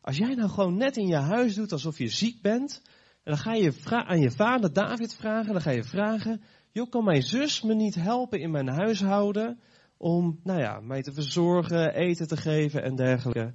Als 0.00 0.16
jij 0.16 0.34
nou 0.34 0.50
gewoon 0.50 0.76
net 0.76 0.96
in 0.96 1.06
je 1.06 1.16
huis 1.16 1.54
doet 1.54 1.72
alsof 1.72 1.98
je 1.98 2.08
ziek 2.08 2.42
bent. 2.42 2.82
En 3.22 3.32
dan 3.32 3.38
ga 3.38 3.52
je 3.52 3.74
aan 3.86 4.20
je 4.20 4.30
vader 4.30 4.72
David 4.72 5.14
vragen. 5.14 5.52
Dan 5.52 5.62
ga 5.62 5.70
je 5.70 5.84
vragen: 5.84 6.42
Joh, 6.72 6.90
kan 6.90 7.04
mijn 7.04 7.22
zus 7.22 7.62
me 7.62 7.74
niet 7.74 7.94
helpen 7.94 8.40
in 8.40 8.50
mijn 8.50 8.68
huishouden? 8.68 9.60
Om, 9.96 10.40
nou 10.42 10.60
ja, 10.60 10.80
mij 10.80 11.02
te 11.02 11.12
verzorgen, 11.12 11.94
eten 11.94 12.28
te 12.28 12.36
geven 12.36 12.82
en 12.82 12.96
dergelijke. 12.96 13.52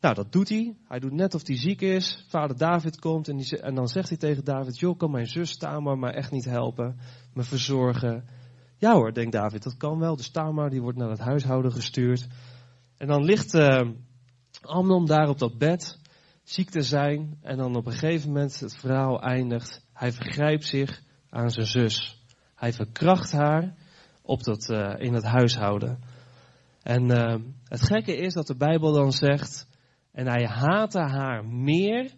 Nou, 0.00 0.14
dat 0.14 0.32
doet 0.32 0.48
hij. 0.48 0.76
Hij 0.88 0.98
doet 0.98 1.12
net 1.12 1.34
of 1.34 1.46
hij 1.46 1.56
ziek 1.56 1.80
is. 1.80 2.24
Vader 2.28 2.56
David 2.56 2.98
komt 2.98 3.28
en, 3.28 3.36
die, 3.36 3.60
en 3.60 3.74
dan 3.74 3.88
zegt 3.88 4.08
hij 4.08 4.18
tegen 4.18 4.44
David: 4.44 4.78
Joh, 4.78 4.98
kan 4.98 5.10
mijn 5.10 5.26
zus 5.26 5.56
Tamar 5.56 5.98
maar 5.98 6.14
echt 6.14 6.30
niet 6.30 6.44
helpen? 6.44 6.98
Me 7.34 7.42
verzorgen? 7.42 8.24
Ja 8.76 8.92
hoor, 8.92 9.12
denkt 9.12 9.32
David, 9.32 9.62
dat 9.62 9.76
kan 9.76 9.98
wel. 9.98 10.16
Dus 10.16 10.30
Tamar 10.30 10.70
die 10.70 10.80
wordt 10.80 10.98
naar 10.98 11.10
het 11.10 11.18
huishouden 11.18 11.72
gestuurd. 11.72 12.26
En 12.96 13.06
dan 13.06 13.24
ligt 13.24 13.54
uh, 13.54 13.90
Amnon 14.60 15.06
daar 15.06 15.28
op 15.28 15.38
dat 15.38 15.58
bed, 15.58 15.98
ziek 16.42 16.70
te 16.70 16.82
zijn. 16.82 17.38
En 17.42 17.56
dan 17.56 17.76
op 17.76 17.86
een 17.86 17.92
gegeven 17.92 18.28
moment 18.28 18.60
het 18.60 18.76
verhaal 18.76 19.22
eindigt. 19.22 19.86
Hij 19.92 20.12
vergrijpt 20.12 20.64
zich 20.64 21.02
aan 21.30 21.50
zijn 21.50 21.66
zus. 21.66 22.24
Hij 22.54 22.72
verkracht 22.72 23.32
haar 23.32 23.74
op 24.22 24.42
dat, 24.42 24.68
uh, 24.68 24.94
in 24.98 25.14
het 25.14 25.24
huishouden. 25.24 25.98
En 26.82 27.10
uh, 27.10 27.34
het 27.64 27.82
gekke 27.82 28.16
is 28.16 28.34
dat 28.34 28.46
de 28.46 28.56
Bijbel 28.56 28.92
dan 28.92 29.12
zegt 29.12 29.68
en 30.12 30.26
hij 30.26 30.46
haatte 30.46 31.00
haar 31.00 31.44
meer 31.44 32.12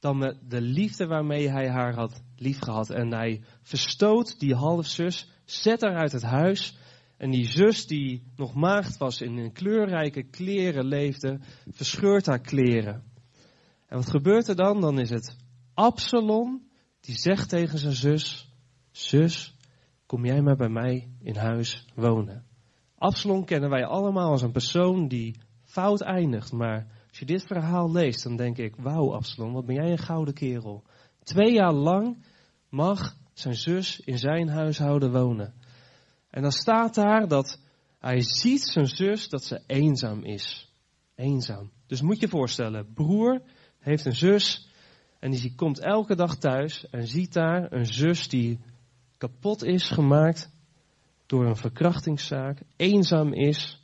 dan 0.00 0.36
de 0.48 0.60
liefde 0.60 1.06
waarmee 1.06 1.48
hij 1.48 1.68
haar 1.68 1.94
had 1.94 2.22
liefgehad. 2.36 2.90
En 2.90 3.12
hij 3.12 3.42
verstoot 3.62 4.38
die 4.38 4.54
halfzus, 4.54 5.30
zet 5.44 5.80
haar 5.80 5.96
uit 5.96 6.12
het 6.12 6.22
huis. 6.22 6.78
En 7.16 7.30
die 7.30 7.46
zus 7.46 7.86
die 7.86 8.22
nog 8.36 8.54
maagd 8.54 8.96
was 8.96 9.20
in 9.20 9.52
kleurrijke 9.52 10.22
kleren 10.22 10.84
leefde, 10.84 11.40
verscheurt 11.70 12.26
haar 12.26 12.40
kleren. 12.40 13.02
En 13.86 13.96
wat 13.96 14.10
gebeurt 14.10 14.48
er 14.48 14.56
dan? 14.56 14.80
Dan 14.80 14.98
is 15.00 15.10
het 15.10 15.36
Absalom 15.74 16.68
die 17.00 17.14
zegt 17.14 17.48
tegen 17.48 17.78
zijn 17.78 17.92
zus, 17.92 18.52
zus, 18.90 19.56
kom 20.06 20.24
jij 20.24 20.42
maar 20.42 20.56
bij 20.56 20.68
mij 20.68 21.08
in 21.20 21.36
huis 21.36 21.86
wonen. 21.94 22.44
Absalom 22.98 23.44
kennen 23.44 23.70
wij 23.70 23.84
allemaal 23.84 24.30
als 24.30 24.42
een 24.42 24.52
persoon 24.52 25.08
die 25.08 25.40
fout 25.62 26.00
eindigt, 26.00 26.52
maar 26.52 26.95
als 27.16 27.28
je 27.28 27.34
dit 27.34 27.46
verhaal 27.46 27.92
leest, 27.92 28.22
dan 28.22 28.36
denk 28.36 28.58
ik, 28.58 28.76
wauw 28.76 29.14
Absalom, 29.14 29.52
wat 29.52 29.66
ben 29.66 29.74
jij 29.74 29.90
een 29.90 29.98
gouden 29.98 30.34
kerel. 30.34 30.82
Twee 31.22 31.52
jaar 31.52 31.72
lang 31.72 32.24
mag 32.68 33.16
zijn 33.32 33.54
zus 33.54 34.00
in 34.00 34.18
zijn 34.18 34.48
huishouden 34.48 35.12
wonen. 35.12 35.54
En 36.30 36.42
dan 36.42 36.52
staat 36.52 36.94
daar 36.94 37.28
dat 37.28 37.60
hij 37.98 38.20
ziet 38.20 38.62
zijn 38.62 38.86
zus 38.86 39.28
dat 39.28 39.44
ze 39.44 39.62
eenzaam 39.66 40.24
is. 40.24 40.72
Eenzaam. 41.14 41.70
Dus 41.86 42.00
moet 42.00 42.20
je 42.20 42.28
voorstellen, 42.28 42.92
broer 42.92 43.42
heeft 43.78 44.04
een 44.04 44.16
zus 44.16 44.68
en 45.18 45.30
die 45.30 45.54
komt 45.54 45.80
elke 45.80 46.14
dag 46.14 46.36
thuis 46.36 46.86
en 46.90 47.06
ziet 47.06 47.32
daar 47.32 47.72
een 47.72 47.86
zus 47.86 48.28
die 48.28 48.60
kapot 49.18 49.64
is 49.64 49.90
gemaakt 49.90 50.50
door 51.26 51.46
een 51.46 51.56
verkrachtingszaak, 51.56 52.60
eenzaam 52.76 53.32
is. 53.32 53.82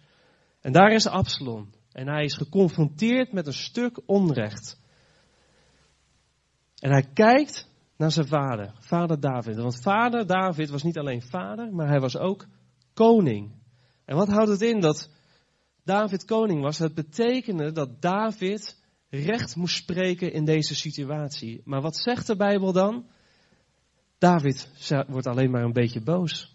En 0.61 0.73
daar 0.73 0.93
is 0.93 1.07
Absalom. 1.07 1.71
En 1.93 2.09
hij 2.09 2.25
is 2.25 2.37
geconfronteerd 2.37 3.33
met 3.33 3.47
een 3.47 3.53
stuk 3.53 4.01
onrecht. 4.07 4.81
En 6.79 6.91
hij 6.91 7.09
kijkt 7.13 7.69
naar 7.97 8.11
zijn 8.11 8.27
vader, 8.27 8.75
vader 8.79 9.21
David. 9.21 9.57
Want 9.57 9.83
vader 9.83 10.27
David 10.27 10.71
was 10.71 10.83
niet 10.83 10.99
alleen 10.99 11.23
vader, 11.23 11.75
maar 11.75 11.89
hij 11.89 12.01
was 12.01 12.17
ook 12.17 12.47
koning. 12.95 13.53
En 14.05 14.17
wat 14.17 14.29
houdt 14.29 14.51
het 14.51 14.63
in 14.63 14.81
dat 14.81 15.11
David 15.85 16.25
koning 16.25 16.63
was? 16.63 16.79
Het 16.79 16.95
betekende 16.95 17.73
dat 17.73 18.03
David 18.03 18.81
recht 19.09 19.57
moest 19.57 19.77
spreken 19.77 20.33
in 20.33 20.45
deze 20.45 20.75
situatie. 20.75 21.61
Maar 21.65 21.81
wat 21.81 21.97
zegt 21.97 22.27
de 22.27 22.37
Bijbel 22.37 22.73
dan? 22.73 23.07
David 24.19 24.69
wordt 25.09 25.27
alleen 25.27 25.51
maar 25.51 25.63
een 25.63 25.73
beetje 25.73 26.01
boos. 26.01 26.52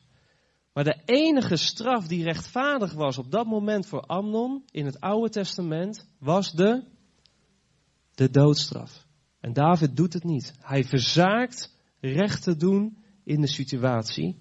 Maar 0.78 0.86
de 0.86 1.02
enige 1.06 1.56
straf 1.56 2.08
die 2.08 2.24
rechtvaardig 2.24 2.94
was 2.94 3.18
op 3.18 3.32
dat 3.32 3.46
moment 3.46 3.86
voor 3.86 4.02
Amnon 4.02 4.64
in 4.72 4.86
het 4.86 5.00
Oude 5.00 5.30
Testament 5.30 6.08
was 6.20 6.52
de, 6.52 6.84
de 8.16 8.30
doodstraf. 8.30 9.06
En 9.40 9.54
David 9.54 9.96
doet 9.96 10.14
het 10.14 10.24
niet. 10.24 10.54
Hij 10.60 10.84
verzaakt 10.84 11.76
recht 12.00 12.44
te 12.44 12.56
doen 12.56 12.98
in 13.24 13.42
de 13.42 13.48
situatie. 13.48 14.40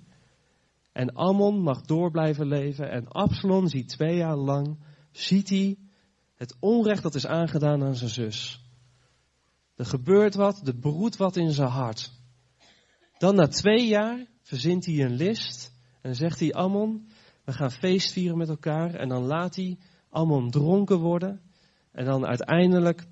En 0.93 1.13
Ammon 1.13 1.63
mag 1.63 1.81
door 1.81 2.11
blijven 2.11 2.47
leven. 2.47 2.91
En 2.91 3.09
Absalom 3.09 3.69
ziet 3.69 3.89
twee 3.89 4.17
jaar 4.17 4.37
lang, 4.37 4.79
ziet 5.13 5.49
hij 5.49 5.79
het 6.35 6.57
onrecht 6.61 7.03
dat 7.03 7.15
is 7.15 7.27
aangedaan 7.27 7.83
aan 7.83 7.97
zijn 7.97 8.11
zus. 8.11 8.65
Er 9.77 9.87
gebeurt 9.87 10.35
wat, 10.35 10.67
er 10.67 10.77
broedt 10.77 11.17
wat 11.17 11.37
in 11.37 11.53
zijn 11.53 11.71
hart. 11.71 12.13
Dan 13.19 13.35
na 13.35 13.47
twee 13.47 13.87
jaar 13.87 14.27
verzint 14.43 14.85
hij 14.87 15.05
een 15.05 15.15
list 15.15 15.75
en 16.07 16.15
zegt 16.15 16.41
hij 16.41 16.53
Ammon, 16.53 17.09
we 17.45 17.53
gaan 17.53 17.71
feest 17.71 18.13
vieren 18.13 18.39
met 18.39 18.49
elkaar. 18.49 18.95
En 18.95 19.09
dan 19.09 19.25
laat 19.25 19.57
hij 19.57 19.79
Ammon 20.11 20.51
dronken 20.51 20.99
worden. 20.99 21.41
En 21.93 22.05
dan 22.05 22.27
uiteindelijk 22.27 23.07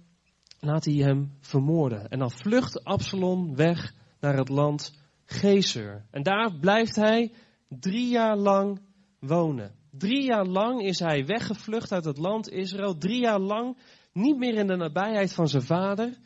laat 0.60 0.84
hij 0.84 0.94
hem 0.94 1.32
vermoorden. 1.40 2.08
En 2.08 2.18
dan 2.18 2.30
vlucht 2.30 2.84
Absalom 2.84 3.56
weg 3.56 3.94
naar 4.20 4.36
het 4.36 4.48
land 4.48 5.02
Gezer. 5.24 6.06
En 6.10 6.22
daar 6.22 6.58
blijft 6.60 6.96
hij 6.96 7.32
drie 7.68 8.08
jaar 8.08 8.36
lang 8.36 8.80
wonen. 9.20 9.74
Drie 9.90 10.24
jaar 10.24 10.46
lang 10.46 10.82
is 10.82 10.98
hij 10.98 11.26
weggevlucht 11.26 11.92
uit 11.92 12.04
het 12.04 12.18
land 12.18 12.50
Israël. 12.50 12.98
Drie 12.98 13.20
jaar 13.20 13.40
lang 13.40 13.78
niet 14.12 14.38
meer 14.38 14.54
in 14.54 14.66
de 14.66 14.76
nabijheid 14.76 15.32
van 15.32 15.48
zijn 15.48 15.62
vader. 15.62 16.16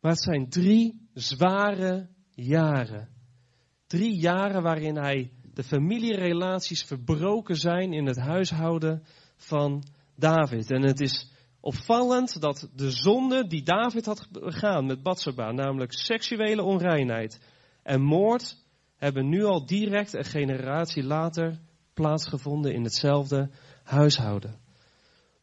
Maar 0.00 0.12
het 0.12 0.22
zijn 0.22 0.48
drie 0.48 1.08
zware 1.14 2.08
jaren. 2.30 3.08
Drie 3.86 4.16
jaren 4.16 4.62
waarin 4.62 4.96
hij 4.96 5.32
de 5.54 5.62
familierelaties 5.62 6.82
verbroken 6.82 7.56
zijn 7.56 7.92
in 7.92 8.06
het 8.06 8.18
huishouden 8.18 9.02
van 9.36 9.84
David. 10.16 10.70
En 10.70 10.82
het 10.82 11.00
is 11.00 11.32
opvallend 11.60 12.40
dat 12.40 12.68
de 12.74 12.90
zonde 12.90 13.46
die 13.46 13.62
David 13.62 14.06
had 14.06 14.28
begaan 14.32 14.86
met 14.86 15.02
Batseba, 15.02 15.52
namelijk 15.52 15.92
seksuele 15.92 16.62
onreinheid 16.62 17.40
en 17.82 18.02
moord, 18.02 18.56
hebben 18.96 19.28
nu 19.28 19.44
al 19.44 19.66
direct 19.66 20.14
een 20.14 20.24
generatie 20.24 21.02
later 21.02 21.58
plaatsgevonden 21.94 22.74
in 22.74 22.82
hetzelfde 22.82 23.50
huishouden. 23.82 24.62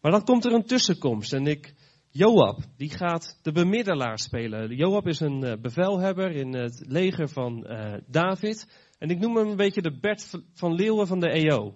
Maar 0.01 0.12
dan 0.12 0.24
komt 0.24 0.46
er 0.46 0.53
een 0.53 0.65
tussenkomst 0.65 1.34
en 1.34 1.48
ik, 1.48 1.74
Joab, 2.10 2.60
die 2.77 2.89
gaat 2.89 3.39
de 3.41 3.51
bemiddelaar 3.51 4.20
spelen. 4.20 4.75
Joab 4.75 5.08
is 5.08 5.20
een 5.20 5.44
eh, 5.44 5.62
bevelhebber 5.62 6.32
in 6.32 6.53
het 6.53 6.84
leger 6.88 7.30
van 7.30 7.65
uh, 7.68 7.94
David. 8.08 8.68
En 9.01 9.10
ik 9.10 9.20
noem 9.20 9.36
hem 9.36 9.48
een 9.48 9.55
beetje 9.55 9.81
de 9.81 10.00
Bert 10.00 10.29
van 10.53 10.74
Leeuwen 10.74 11.08
van 11.08 11.20
de 11.20 11.29
EO. 11.29 11.75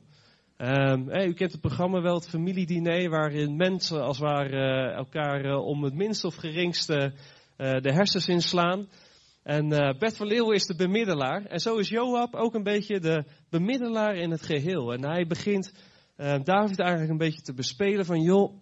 Um, 0.57 1.09
u 1.09 1.33
kent 1.33 1.51
het 1.51 1.61
programma 1.61 2.01
wel, 2.01 2.15
het 2.15 2.29
familiediner, 2.29 3.09
waarin 3.09 3.55
mensen 3.55 4.03
als 4.03 4.19
ware 4.19 4.89
uh, 4.89 4.95
elkaar 4.95 5.45
uh, 5.45 5.65
om 5.65 5.83
het 5.83 5.93
minst 5.93 6.23
of 6.23 6.35
geringste 6.35 7.13
uh, 7.57 7.71
de 7.81 7.93
hersens 7.93 8.27
inslaan. 8.27 8.87
En 9.43 9.69
Bert 9.69 10.17
van 10.17 10.27
Leeuwen 10.27 10.55
is 10.55 10.65
de 10.65 10.75
bemiddelaar. 10.75 11.45
En 11.45 11.59
zo 11.59 11.75
is 11.75 11.89
Joab 11.89 12.35
ook 12.35 12.53
een 12.53 12.63
beetje 12.63 12.99
de 12.99 13.25
bemiddelaar 13.49 14.15
in 14.15 14.31
het 14.31 14.41
geheel. 14.41 14.93
En 14.93 15.05
hij 15.05 15.27
begint 15.27 15.73
David 16.43 16.79
eigenlijk 16.79 17.11
een 17.11 17.17
beetje 17.17 17.41
te 17.41 17.53
bespelen 17.53 18.05
van, 18.05 18.21
joh, 18.21 18.53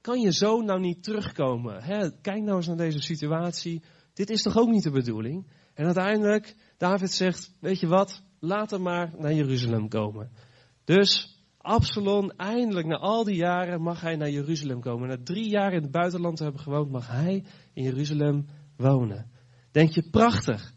kan 0.00 0.20
je 0.20 0.32
zo 0.32 0.60
nou 0.60 0.80
niet 0.80 1.02
terugkomen? 1.02 1.82
Hè? 1.82 2.20
Kijk 2.20 2.42
nou 2.42 2.56
eens 2.56 2.66
naar 2.66 2.76
deze 2.76 3.00
situatie. 3.00 3.82
Dit 4.14 4.30
is 4.30 4.42
toch 4.42 4.56
ook 4.56 4.68
niet 4.68 4.82
de 4.82 4.90
bedoeling? 4.90 5.46
En 5.80 5.86
uiteindelijk, 5.86 6.56
David 6.76 7.10
zegt, 7.10 7.56
weet 7.60 7.80
je 7.80 7.86
wat, 7.86 8.22
laat 8.38 8.70
hem 8.70 8.82
maar 8.82 9.12
naar 9.18 9.32
Jeruzalem 9.32 9.88
komen. 9.88 10.30
Dus 10.84 11.38
Absalom, 11.58 12.30
eindelijk 12.30 12.86
na 12.86 12.96
al 12.96 13.24
die 13.24 13.36
jaren 13.36 13.82
mag 13.82 14.00
hij 14.00 14.16
naar 14.16 14.30
Jeruzalem 14.30 14.80
komen. 14.80 15.08
Na 15.08 15.16
drie 15.24 15.48
jaar 15.48 15.72
in 15.72 15.82
het 15.82 15.90
buitenland 15.90 16.36
te 16.36 16.42
hebben 16.42 16.60
gewoond, 16.60 16.90
mag 16.90 17.06
hij 17.08 17.44
in 17.72 17.82
Jeruzalem 17.82 18.46
wonen. 18.76 19.30
Denk 19.70 19.90
je, 19.90 20.08
prachtig. 20.10 20.72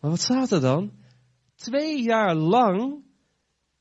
Maar 0.00 0.10
wat 0.10 0.20
staat 0.20 0.50
er 0.50 0.60
dan? 0.60 0.92
Twee 1.54 2.02
jaar 2.02 2.34
lang 2.34 3.04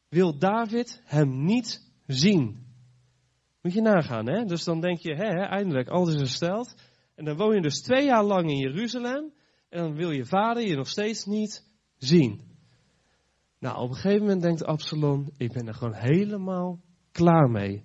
wil 0.09 0.37
David 0.37 1.01
hem 1.05 1.43
niet 1.43 1.91
zien. 2.07 2.65
Moet 3.61 3.73
je 3.73 3.81
nagaan, 3.81 4.27
hè? 4.27 4.45
Dus 4.45 4.63
dan 4.63 4.81
denk 4.81 4.99
je, 4.99 5.15
hè, 5.15 5.45
eindelijk, 5.45 5.89
alles 5.89 6.13
is 6.13 6.19
hersteld. 6.19 6.75
En 7.15 7.25
dan 7.25 7.37
woon 7.37 7.55
je 7.55 7.61
dus 7.61 7.81
twee 7.81 8.05
jaar 8.05 8.23
lang 8.23 8.49
in 8.49 8.57
Jeruzalem. 8.57 9.33
En 9.71 9.83
dan 9.83 9.95
wil 9.95 10.11
je 10.11 10.25
vader 10.25 10.67
je 10.67 10.75
nog 10.75 10.87
steeds 10.87 11.25
niet 11.25 11.63
zien. 11.97 12.41
Nou, 13.59 13.81
op 13.81 13.89
een 13.89 13.95
gegeven 13.95 14.19
moment 14.19 14.41
denkt 14.41 14.63
Absalom, 14.63 15.31
ik 15.37 15.51
ben 15.51 15.67
er 15.67 15.73
gewoon 15.73 15.93
helemaal 15.93 16.79
klaar 17.11 17.49
mee. 17.49 17.83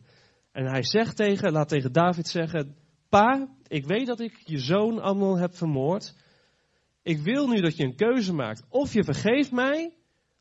En 0.53 0.67
hij 0.67 0.83
zegt 0.83 1.17
tegen, 1.17 1.53
laat 1.53 1.69
tegen 1.69 1.93
David 1.93 2.29
zeggen, 2.29 2.77
pa, 3.09 3.49
ik 3.67 3.87
weet 3.87 4.07
dat 4.07 4.21
ik 4.21 4.41
je 4.45 4.59
zoon 4.59 5.01
Amnon 5.01 5.39
heb 5.39 5.55
vermoord. 5.55 6.15
Ik 7.03 7.19
wil 7.19 7.49
nu 7.49 7.61
dat 7.61 7.77
je 7.77 7.85
een 7.85 7.97
keuze 7.97 8.33
maakt. 8.33 8.65
Of 8.69 8.93
je 8.93 9.05
vergeeft 9.05 9.53
mij, 9.53 9.95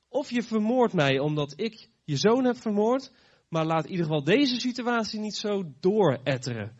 of 0.09 0.29
je 0.29 0.43
vermoordt 0.43 0.93
mij 0.93 1.19
omdat 1.19 1.53
ik 1.55 1.89
je 2.03 2.17
zoon 2.17 2.45
heb 2.45 2.57
vermoord. 2.57 3.11
Maar 3.49 3.65
laat 3.65 3.85
in 3.85 3.91
ieder 3.91 4.05
geval 4.05 4.23
deze 4.23 4.59
situatie 4.59 5.19
niet 5.19 5.35
zo 5.35 5.63
dooretteren. 5.79 6.75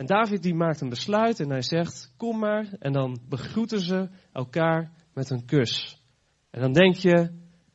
En 0.00 0.06
David 0.06 0.42
die 0.42 0.54
maakt 0.54 0.80
een 0.80 0.88
besluit 0.88 1.40
en 1.40 1.50
hij 1.50 1.62
zegt, 1.62 2.12
kom 2.16 2.38
maar. 2.38 2.66
En 2.78 2.92
dan 2.92 3.20
begroeten 3.28 3.80
ze 3.80 4.08
elkaar 4.32 4.92
met 5.14 5.30
een 5.30 5.44
kus. 5.44 6.02
En 6.50 6.60
dan 6.60 6.72
denk 6.72 6.96
je, 6.96 7.12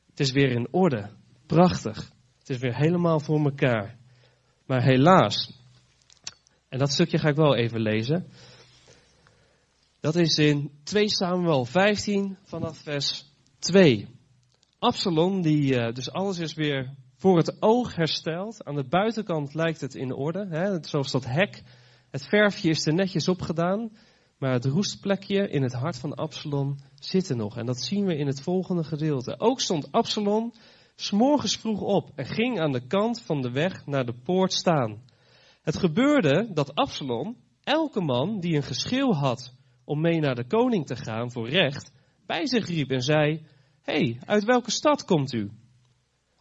het 0.09 0.19
is 0.19 0.31
weer 0.31 0.51
in 0.51 0.67
orde. 0.71 1.09
Prachtig. 1.45 2.11
Het 2.39 2.49
is 2.49 2.57
weer 2.57 2.75
helemaal 2.75 3.19
voor 3.19 3.43
elkaar. 3.43 3.97
Maar 4.65 4.83
helaas, 4.83 5.53
en 6.69 6.79
dat 6.79 6.91
stukje 6.91 7.17
ga 7.17 7.29
ik 7.29 7.35
wel 7.35 7.55
even 7.55 7.81
lezen. 7.81 8.27
Dat 9.99 10.15
is 10.15 10.37
in 10.37 10.71
2 10.83 11.09
Samuel 11.09 11.65
15 11.65 12.37
vanaf 12.43 12.77
vers 12.77 13.31
2. 13.59 14.07
Absalom, 14.79 15.41
die, 15.41 15.73
uh, 15.73 15.93
dus 15.93 16.11
alles 16.11 16.39
is 16.39 16.53
weer 16.53 16.93
voor 17.17 17.37
het 17.37 17.61
oog 17.61 17.95
hersteld. 17.95 18.63
Aan 18.63 18.75
de 18.75 18.87
buitenkant 18.87 19.53
lijkt 19.53 19.81
het 19.81 19.95
in 19.95 20.13
orde, 20.13 20.47
hè, 20.49 20.77
zoals 20.81 21.11
dat 21.11 21.25
hek. 21.25 21.63
Het 22.11 22.27
verfje 22.27 22.69
is 22.69 22.85
er 22.85 22.93
netjes 22.93 23.27
opgedaan. 23.27 23.91
Maar 24.37 24.53
het 24.53 24.65
roestplekje 24.65 25.49
in 25.49 25.63
het 25.63 25.73
hart 25.73 25.97
van 25.97 26.13
Absalom 26.13 26.75
zit 26.99 27.29
er 27.29 27.35
nog. 27.35 27.57
En 27.57 27.65
dat 27.65 27.81
zien 27.81 28.05
we 28.05 28.17
in 28.17 28.27
het 28.27 28.41
volgende 28.41 28.83
gedeelte. 28.83 29.39
Ook 29.39 29.59
stond 29.59 29.91
Absalom 29.91 30.53
s'morgens 30.95 31.57
vroeg 31.57 31.81
op 31.81 32.11
en 32.15 32.25
ging 32.25 32.59
aan 32.59 32.71
de 32.71 32.87
kant 32.87 33.21
van 33.21 33.41
de 33.41 33.51
weg 33.51 33.85
naar 33.85 34.05
de 34.05 34.13
poort 34.23 34.53
staan. 34.53 35.03
Het 35.61 35.77
gebeurde 35.77 36.49
dat 36.53 36.75
Absalom 36.75 37.37
elke 37.63 38.01
man 38.01 38.39
die 38.39 38.55
een 38.55 38.63
geschil 38.63 39.15
had 39.15 39.55
om 39.83 40.01
mee 40.01 40.19
naar 40.19 40.35
de 40.35 40.47
koning 40.47 40.85
te 40.85 40.95
gaan 40.95 41.31
voor 41.31 41.49
recht, 41.49 41.91
bij 42.25 42.47
zich 42.47 42.67
riep 42.67 42.89
en 42.89 43.01
zei, 43.01 43.45
hey, 43.81 44.17
uit 44.25 44.43
welke 44.43 44.71
stad 44.71 45.05
komt 45.05 45.33
u? 45.33 45.51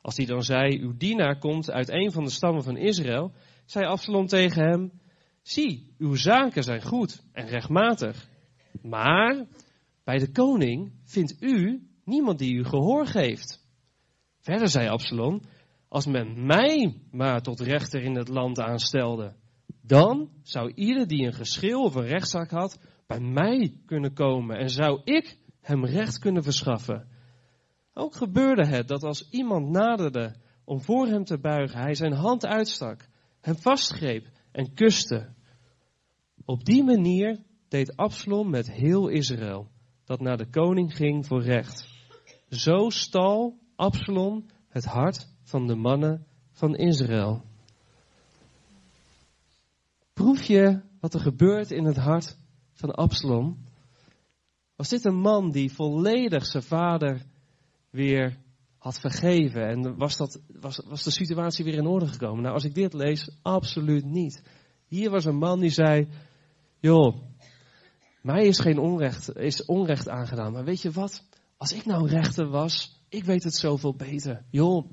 Als 0.01 0.17
hij 0.17 0.27
dan 0.27 0.43
zei, 0.43 0.81
uw 0.81 0.97
dienaar 0.97 1.39
komt 1.39 1.71
uit 1.71 1.91
een 1.91 2.13
van 2.13 2.25
de 2.25 2.31
stammen 2.31 2.63
van 2.63 2.77
Israël, 2.77 3.33
zei 3.65 3.87
Absalom 3.87 4.27
tegen 4.27 4.63
hem, 4.63 4.93
Zie, 5.45 5.95
uw 5.99 6.15
zaken 6.15 6.63
zijn 6.63 6.83
goed 6.83 7.25
en 7.33 7.47
rechtmatig. 7.47 8.29
Maar 8.83 9.47
bij 10.05 10.19
de 10.19 10.33
koning 10.33 10.93
vindt 11.05 11.43
u 11.43 11.89
niemand 12.05 12.39
die 12.39 12.55
u 12.55 12.65
gehoor 12.65 13.07
geeft. 13.07 13.67
Verder 14.39 14.69
zei 14.69 14.89
Absalom, 14.89 15.43
als 15.89 16.07
men 16.07 16.47
mij 16.47 17.01
maar 17.11 17.43
tot 17.43 17.61
rechter 17.61 18.03
in 18.03 18.17
het 18.17 18.29
land 18.29 18.61
aanstelde, 18.61 19.35
dan 19.83 20.31
zou 20.43 20.73
ieder 20.75 21.07
die 21.07 21.27
een 21.27 21.35
geschil 21.35 21.83
of 21.83 21.95
een 21.95 22.07
rechtszaak 22.07 22.51
had, 22.51 22.79
bij 23.07 23.21
mij 23.21 23.81
kunnen 23.87 24.15
komen 24.15 24.57
en 24.59 24.71
zou 24.71 25.01
ik 25.05 25.39
hem 25.61 25.85
recht 25.85 26.19
kunnen 26.19 26.43
verschaffen. 26.43 27.09
Ook 27.95 28.15
gebeurde 28.15 28.67
het 28.67 28.89
dat 28.89 29.03
als 29.03 29.29
iemand 29.31 29.69
naderde 29.69 30.37
om 30.65 30.81
voor 30.81 31.07
hem 31.07 31.25
te 31.25 31.39
buigen, 31.39 31.81
hij 31.81 31.95
zijn 31.95 32.13
hand 32.13 32.47
uitstak, 32.47 33.09
hem 33.41 33.57
vastgreep 33.57 34.33
en 34.55 34.75
kuste. 34.75 35.33
Op 36.45 36.65
die 36.65 36.85
manier 36.85 37.43
deed 37.69 37.97
Absalom 37.97 38.51
met 38.51 38.71
heel 38.71 39.09
Israël, 39.09 39.71
dat 40.05 40.21
naar 40.21 40.37
de 40.37 40.51
koning 40.51 40.97
ging 40.97 41.27
voor 41.27 41.43
recht. 41.43 41.89
Zo 42.49 42.91
stal 42.91 43.59
Absalom 43.77 44.47
het 44.69 44.85
hart 44.85 45.29
van 45.43 45.67
de 45.67 45.75
mannen 45.75 46.27
van 46.53 46.77
Israël. 46.77 47.43
Proef 50.13 50.43
je 50.43 50.81
wat 51.01 51.15
er 51.15 51.21
gebeurt 51.21 51.71
in 51.71 51.85
het 51.85 51.97
hart 51.97 52.39
van 52.73 52.91
Absalom? 52.91 53.65
Was 54.77 54.89
dit 54.89 55.05
een 55.05 55.21
man 55.21 55.51
die 55.51 55.73
volledig 55.73 56.47
zijn 56.47 56.63
vader 56.63 57.23
weer 57.91 58.39
had 58.85 59.01
vergeven? 59.01 59.69
En 59.69 59.97
was, 59.97 60.17
dat, 60.17 60.41
was, 60.61 60.83
was 60.87 61.03
de 61.03 61.11
situatie 61.11 61.65
weer 61.65 61.75
in 61.75 61.87
orde 61.87 62.07
gekomen? 62.07 62.43
Nou, 62.43 62.55
als 62.55 62.65
ik 62.65 62.75
dit 62.75 62.93
lees, 62.93 63.31
absoluut 63.43 64.05
niet. 64.05 64.43
Hier 64.87 65.11
was 65.11 65.25
een 65.25 65.37
man 65.37 65.61
die 65.61 65.71
zei, 65.71 66.09
joh, 66.81 67.17
mij 68.23 68.47
is 68.47 68.59
geen 68.59 68.79
onrecht, 68.79 69.37
is 69.37 69.65
onrecht 69.65 70.09
aangedaan. 70.09 70.53
Maar 70.53 70.65
weet 70.65 70.83
je 70.83 70.91
wat? 70.91 71.25
Als 71.57 71.73
ik 71.73 71.85
nou 71.85 72.09
rechter 72.09 72.49
was, 72.49 73.03
Ik 73.09 73.25
weet 73.25 73.45
het 73.45 73.55
zoveel 73.55 73.95
beter. 73.95 74.45
Joh, 74.51 74.91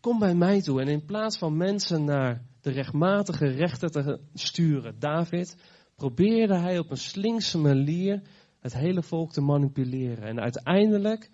kom 0.00 0.18
bij 0.18 0.34
mij 0.34 0.62
toe. 0.62 0.80
En 0.80 0.88
in 0.88 1.04
plaats 1.04 1.38
van 1.38 1.56
mensen 1.56 2.04
naar 2.04 2.42
de 2.60 2.70
rechtmatige 2.70 3.46
rechter 3.46 3.90
te 3.90 4.20
sturen, 4.34 4.98
David, 4.98 5.56
probeerde 5.96 6.58
hij 6.58 6.78
op 6.78 6.90
een 6.90 6.96
slinkse 6.96 7.58
manier 7.58 8.22
het 8.60 8.74
hele 8.74 9.02
volk 9.02 9.32
te 9.32 9.40
manipuleren. 9.40 10.24
En 10.24 10.40
uiteindelijk 10.40 11.30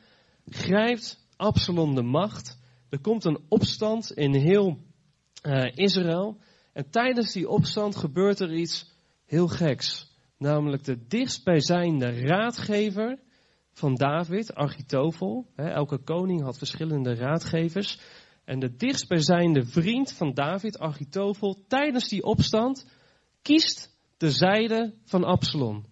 grijpt 0.46 1.26
Absalom 1.38 1.94
de 1.94 2.02
macht. 2.02 2.58
Er 2.88 3.00
komt 3.00 3.24
een 3.24 3.40
opstand 3.48 4.12
in 4.12 4.34
heel 4.34 4.78
uh, 5.42 5.64
Israël. 5.74 6.36
En 6.72 6.90
tijdens 6.90 7.32
die 7.32 7.48
opstand 7.48 7.96
gebeurt 7.96 8.40
er 8.40 8.54
iets 8.54 8.92
heel 9.26 9.48
geks. 9.48 10.16
Namelijk 10.38 10.84
de 10.84 11.06
dichtstbijzijnde 11.06 12.20
raadgever 12.20 13.18
van 13.72 13.94
David, 13.94 14.54
Architofel. 14.54 15.46
elke 15.56 15.98
koning 15.98 16.42
had 16.42 16.58
verschillende 16.58 17.14
raadgevers. 17.14 18.00
En 18.44 18.58
de 18.58 18.76
dichtstbijzijnde 18.76 19.64
vriend 19.64 20.12
van 20.12 20.34
David, 20.34 20.78
Architofel, 20.78 21.64
tijdens 21.68 22.08
die 22.08 22.22
opstand 22.22 22.86
kiest 23.42 23.96
de 24.16 24.30
zijde 24.30 24.94
van 25.04 25.24
Absalom. 25.24 25.86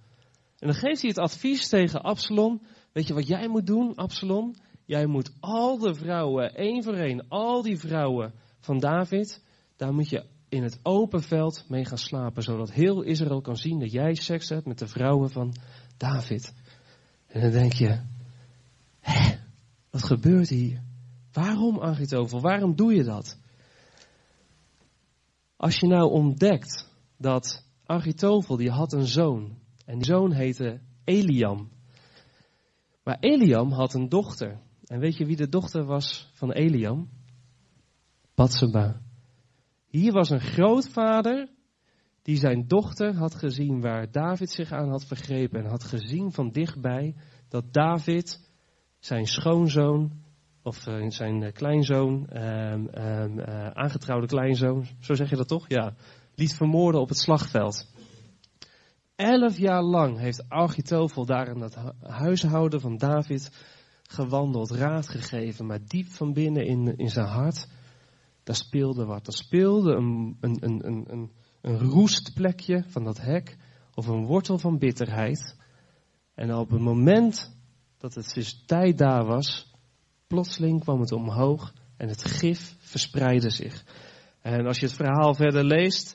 En 0.58 0.66
dan 0.66 0.74
geeft 0.74 1.00
hij 1.00 1.10
het 1.10 1.18
advies 1.18 1.68
tegen 1.68 2.02
Absalom. 2.02 2.62
Weet 2.92 3.06
je 3.06 3.14
wat 3.14 3.26
jij 3.26 3.48
moet 3.48 3.66
doen, 3.66 3.94
Absalom? 3.94 4.54
Jij 4.86 5.06
moet 5.06 5.32
al 5.40 5.78
de 5.78 5.94
vrouwen, 5.94 6.54
één 6.54 6.82
voor 6.82 6.94
één, 6.94 7.28
al 7.28 7.62
die 7.62 7.78
vrouwen 7.78 8.32
van 8.60 8.78
David, 8.78 9.42
daar 9.76 9.92
moet 9.92 10.08
je 10.08 10.24
in 10.48 10.62
het 10.62 10.80
open 10.82 11.22
veld 11.22 11.64
mee 11.68 11.84
gaan 11.84 11.98
slapen, 11.98 12.42
zodat 12.42 12.72
heel 12.72 13.02
Israël 13.02 13.40
kan 13.40 13.56
zien 13.56 13.78
dat 13.78 13.92
jij 13.92 14.14
seks 14.14 14.48
hebt 14.48 14.66
met 14.66 14.78
de 14.78 14.86
vrouwen 14.86 15.30
van 15.30 15.54
David. 15.96 16.54
En 17.26 17.40
dan 17.40 17.50
denk 17.50 17.72
je, 17.72 18.00
hè, 19.00 19.36
wat 19.90 20.04
gebeurt 20.04 20.48
hier? 20.48 20.82
Waarom, 21.32 21.80
Agitovel, 21.80 22.40
waarom 22.40 22.76
doe 22.76 22.94
je 22.94 23.04
dat? 23.04 23.38
Als 25.56 25.80
je 25.80 25.86
nou 25.86 26.10
ontdekt 26.10 26.90
dat 27.16 27.64
Agitovel, 27.86 28.56
die 28.56 28.70
had 28.70 28.92
een 28.92 29.06
zoon, 29.06 29.58
en 29.84 29.94
die 29.94 30.04
zoon 30.04 30.32
heette 30.32 30.80
Eliam. 31.04 31.70
Maar 33.02 33.16
Eliam 33.20 33.72
had 33.72 33.94
een 33.94 34.08
dochter. 34.08 34.64
En 34.86 35.00
weet 35.00 35.16
je 35.16 35.26
wie 35.26 35.36
de 35.36 35.48
dochter 35.48 35.84
was 35.84 36.30
van 36.32 36.52
Eliam? 36.52 37.08
Batseba. 38.34 39.00
Hier 39.86 40.12
was 40.12 40.30
een 40.30 40.40
grootvader 40.40 41.48
die 42.22 42.36
zijn 42.36 42.68
dochter 42.68 43.14
had 43.14 43.34
gezien 43.34 43.80
waar 43.80 44.10
David 44.10 44.50
zich 44.50 44.72
aan 44.72 44.88
had 44.88 45.04
vergrepen 45.04 45.60
en 45.60 45.70
had 45.70 45.84
gezien 45.84 46.32
van 46.32 46.50
dichtbij 46.50 47.14
dat 47.48 47.72
David 47.72 48.50
zijn 48.98 49.26
schoonzoon 49.26 50.12
of 50.62 50.86
uh, 50.86 51.10
zijn 51.10 51.42
uh, 51.42 51.52
kleinzoon, 51.52 52.28
um, 52.36 52.88
um, 52.94 53.38
uh, 53.38 53.66
aangetrouwde 53.66 54.26
kleinzoon, 54.26 54.86
zo 55.00 55.14
zeg 55.14 55.30
je 55.30 55.36
dat 55.36 55.48
toch? 55.48 55.68
Ja, 55.68 55.94
liet 56.34 56.54
vermoorden 56.54 57.00
op 57.00 57.08
het 57.08 57.18
slagveld. 57.18 57.92
Elf 59.16 59.58
jaar 59.58 59.82
lang 59.82 60.18
heeft 60.18 60.48
Architofel 60.48 61.26
daar 61.26 61.48
in 61.48 61.58
dat 61.58 61.76
huishouden 62.00 62.80
van 62.80 62.96
David 62.96 63.50
gewandeld, 64.06 64.70
raad 64.70 65.08
gegeven, 65.08 65.66
maar 65.66 65.86
diep 65.86 66.06
van 66.06 66.32
binnen 66.32 66.66
in, 66.66 66.96
in 66.96 67.10
zijn 67.10 67.26
hart, 67.26 67.68
daar 68.42 68.56
speelde 68.56 69.04
wat. 69.04 69.24
Daar 69.24 69.34
speelde 69.34 69.92
een, 69.92 70.36
een, 70.40 70.56
een, 70.60 71.12
een, 71.12 71.32
een 71.60 71.78
roestplekje 71.78 72.84
van 72.86 73.04
dat 73.04 73.20
hek, 73.20 73.56
of 73.94 74.06
een 74.06 74.26
wortel 74.26 74.58
van 74.58 74.78
bitterheid. 74.78 75.56
En 76.34 76.54
op 76.54 76.70
het 76.70 76.80
moment 76.80 77.56
dat 77.98 78.14
het 78.14 78.32
dus 78.34 78.62
tijd 78.66 78.98
daar 78.98 79.24
was, 79.24 79.74
plotseling 80.26 80.80
kwam 80.80 81.00
het 81.00 81.12
omhoog 81.12 81.72
en 81.96 82.08
het 82.08 82.24
gif 82.24 82.76
verspreidde 82.78 83.50
zich. 83.50 83.84
En 84.40 84.66
als 84.66 84.78
je 84.78 84.86
het 84.86 84.94
verhaal 84.94 85.34
verder 85.34 85.64
leest, 85.64 86.10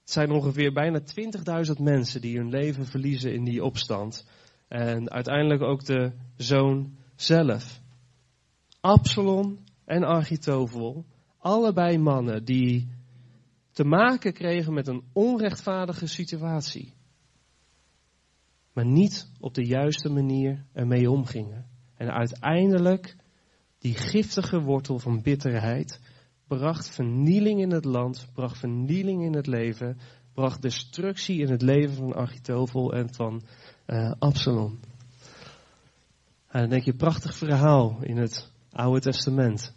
het 0.00 0.10
zijn 0.10 0.30
ongeveer 0.30 0.72
bijna 0.72 1.00
20.000 1.76 1.82
mensen 1.82 2.20
die 2.20 2.36
hun 2.36 2.48
leven 2.48 2.86
verliezen 2.86 3.34
in 3.34 3.44
die 3.44 3.64
opstand. 3.64 4.26
En 4.68 5.10
uiteindelijk 5.10 5.62
ook 5.62 5.84
de 5.84 6.12
zoon 6.36 6.96
zelf. 7.14 7.80
Absalom 8.80 9.58
en 9.84 10.04
Architovel, 10.04 11.04
allebei 11.38 11.98
mannen 11.98 12.44
die 12.44 12.88
te 13.70 13.84
maken 13.84 14.32
kregen 14.32 14.72
met 14.72 14.88
een 14.88 15.02
onrechtvaardige 15.12 16.06
situatie. 16.06 16.94
Maar 18.72 18.86
niet 18.86 19.30
op 19.40 19.54
de 19.54 19.66
juiste 19.66 20.08
manier 20.08 20.64
ermee 20.72 21.10
omgingen. 21.10 21.66
En 21.96 22.10
uiteindelijk 22.10 23.16
die 23.78 23.94
giftige 23.94 24.60
wortel 24.60 24.98
van 24.98 25.22
bitterheid 25.22 26.00
bracht 26.46 26.90
vernieling 26.90 27.60
in 27.60 27.70
het 27.70 27.84
land, 27.84 28.28
bracht 28.32 28.58
vernieling 28.58 29.22
in 29.22 29.34
het 29.34 29.46
leven, 29.46 29.98
bracht 30.32 30.62
destructie 30.62 31.40
in 31.40 31.50
het 31.50 31.62
leven 31.62 31.94
van 31.94 32.14
Achitophel 32.14 32.92
en 32.92 33.14
van 33.14 33.42
uh, 33.86 34.12
Absalom. 34.18 34.78
En 36.54 36.60
dan 36.60 36.68
denk 36.68 36.84
je, 36.84 36.94
prachtig 36.94 37.36
verhaal 37.36 37.98
in 38.02 38.16
het 38.16 38.52
Oude 38.70 39.00
Testament. 39.00 39.76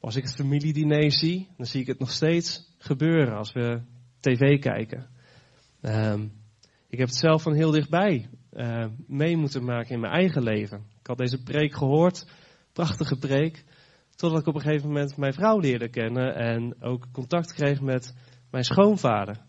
Als 0.00 0.16
ik 0.16 0.22
het 0.22 0.34
familiediner 0.34 1.12
zie, 1.12 1.48
dan 1.56 1.66
zie 1.66 1.80
ik 1.80 1.86
het 1.86 1.98
nog 1.98 2.10
steeds 2.10 2.74
gebeuren 2.78 3.36
als 3.36 3.52
we 3.52 3.80
tv 4.20 4.58
kijken. 4.58 5.08
Um, 5.82 6.32
ik 6.88 6.98
heb 6.98 7.08
het 7.08 7.16
zelf 7.16 7.42
van 7.42 7.54
heel 7.54 7.70
dichtbij 7.70 8.28
uh, 8.52 8.86
mee 9.06 9.36
moeten 9.36 9.64
maken 9.64 9.94
in 9.94 10.00
mijn 10.00 10.12
eigen 10.12 10.42
leven. 10.42 10.84
Ik 11.00 11.06
had 11.06 11.18
deze 11.18 11.42
preek 11.42 11.74
gehoord, 11.74 12.26
prachtige 12.72 13.18
preek. 13.18 13.64
Totdat 14.14 14.40
ik 14.40 14.46
op 14.46 14.54
een 14.54 14.60
gegeven 14.60 14.88
moment 14.88 15.16
mijn 15.16 15.34
vrouw 15.34 15.58
leerde 15.58 15.88
kennen 15.88 16.34
en 16.34 16.82
ook 16.82 17.08
contact 17.12 17.52
kreeg 17.52 17.80
met 17.80 18.14
mijn 18.50 18.64
schoonvader. 18.64 19.40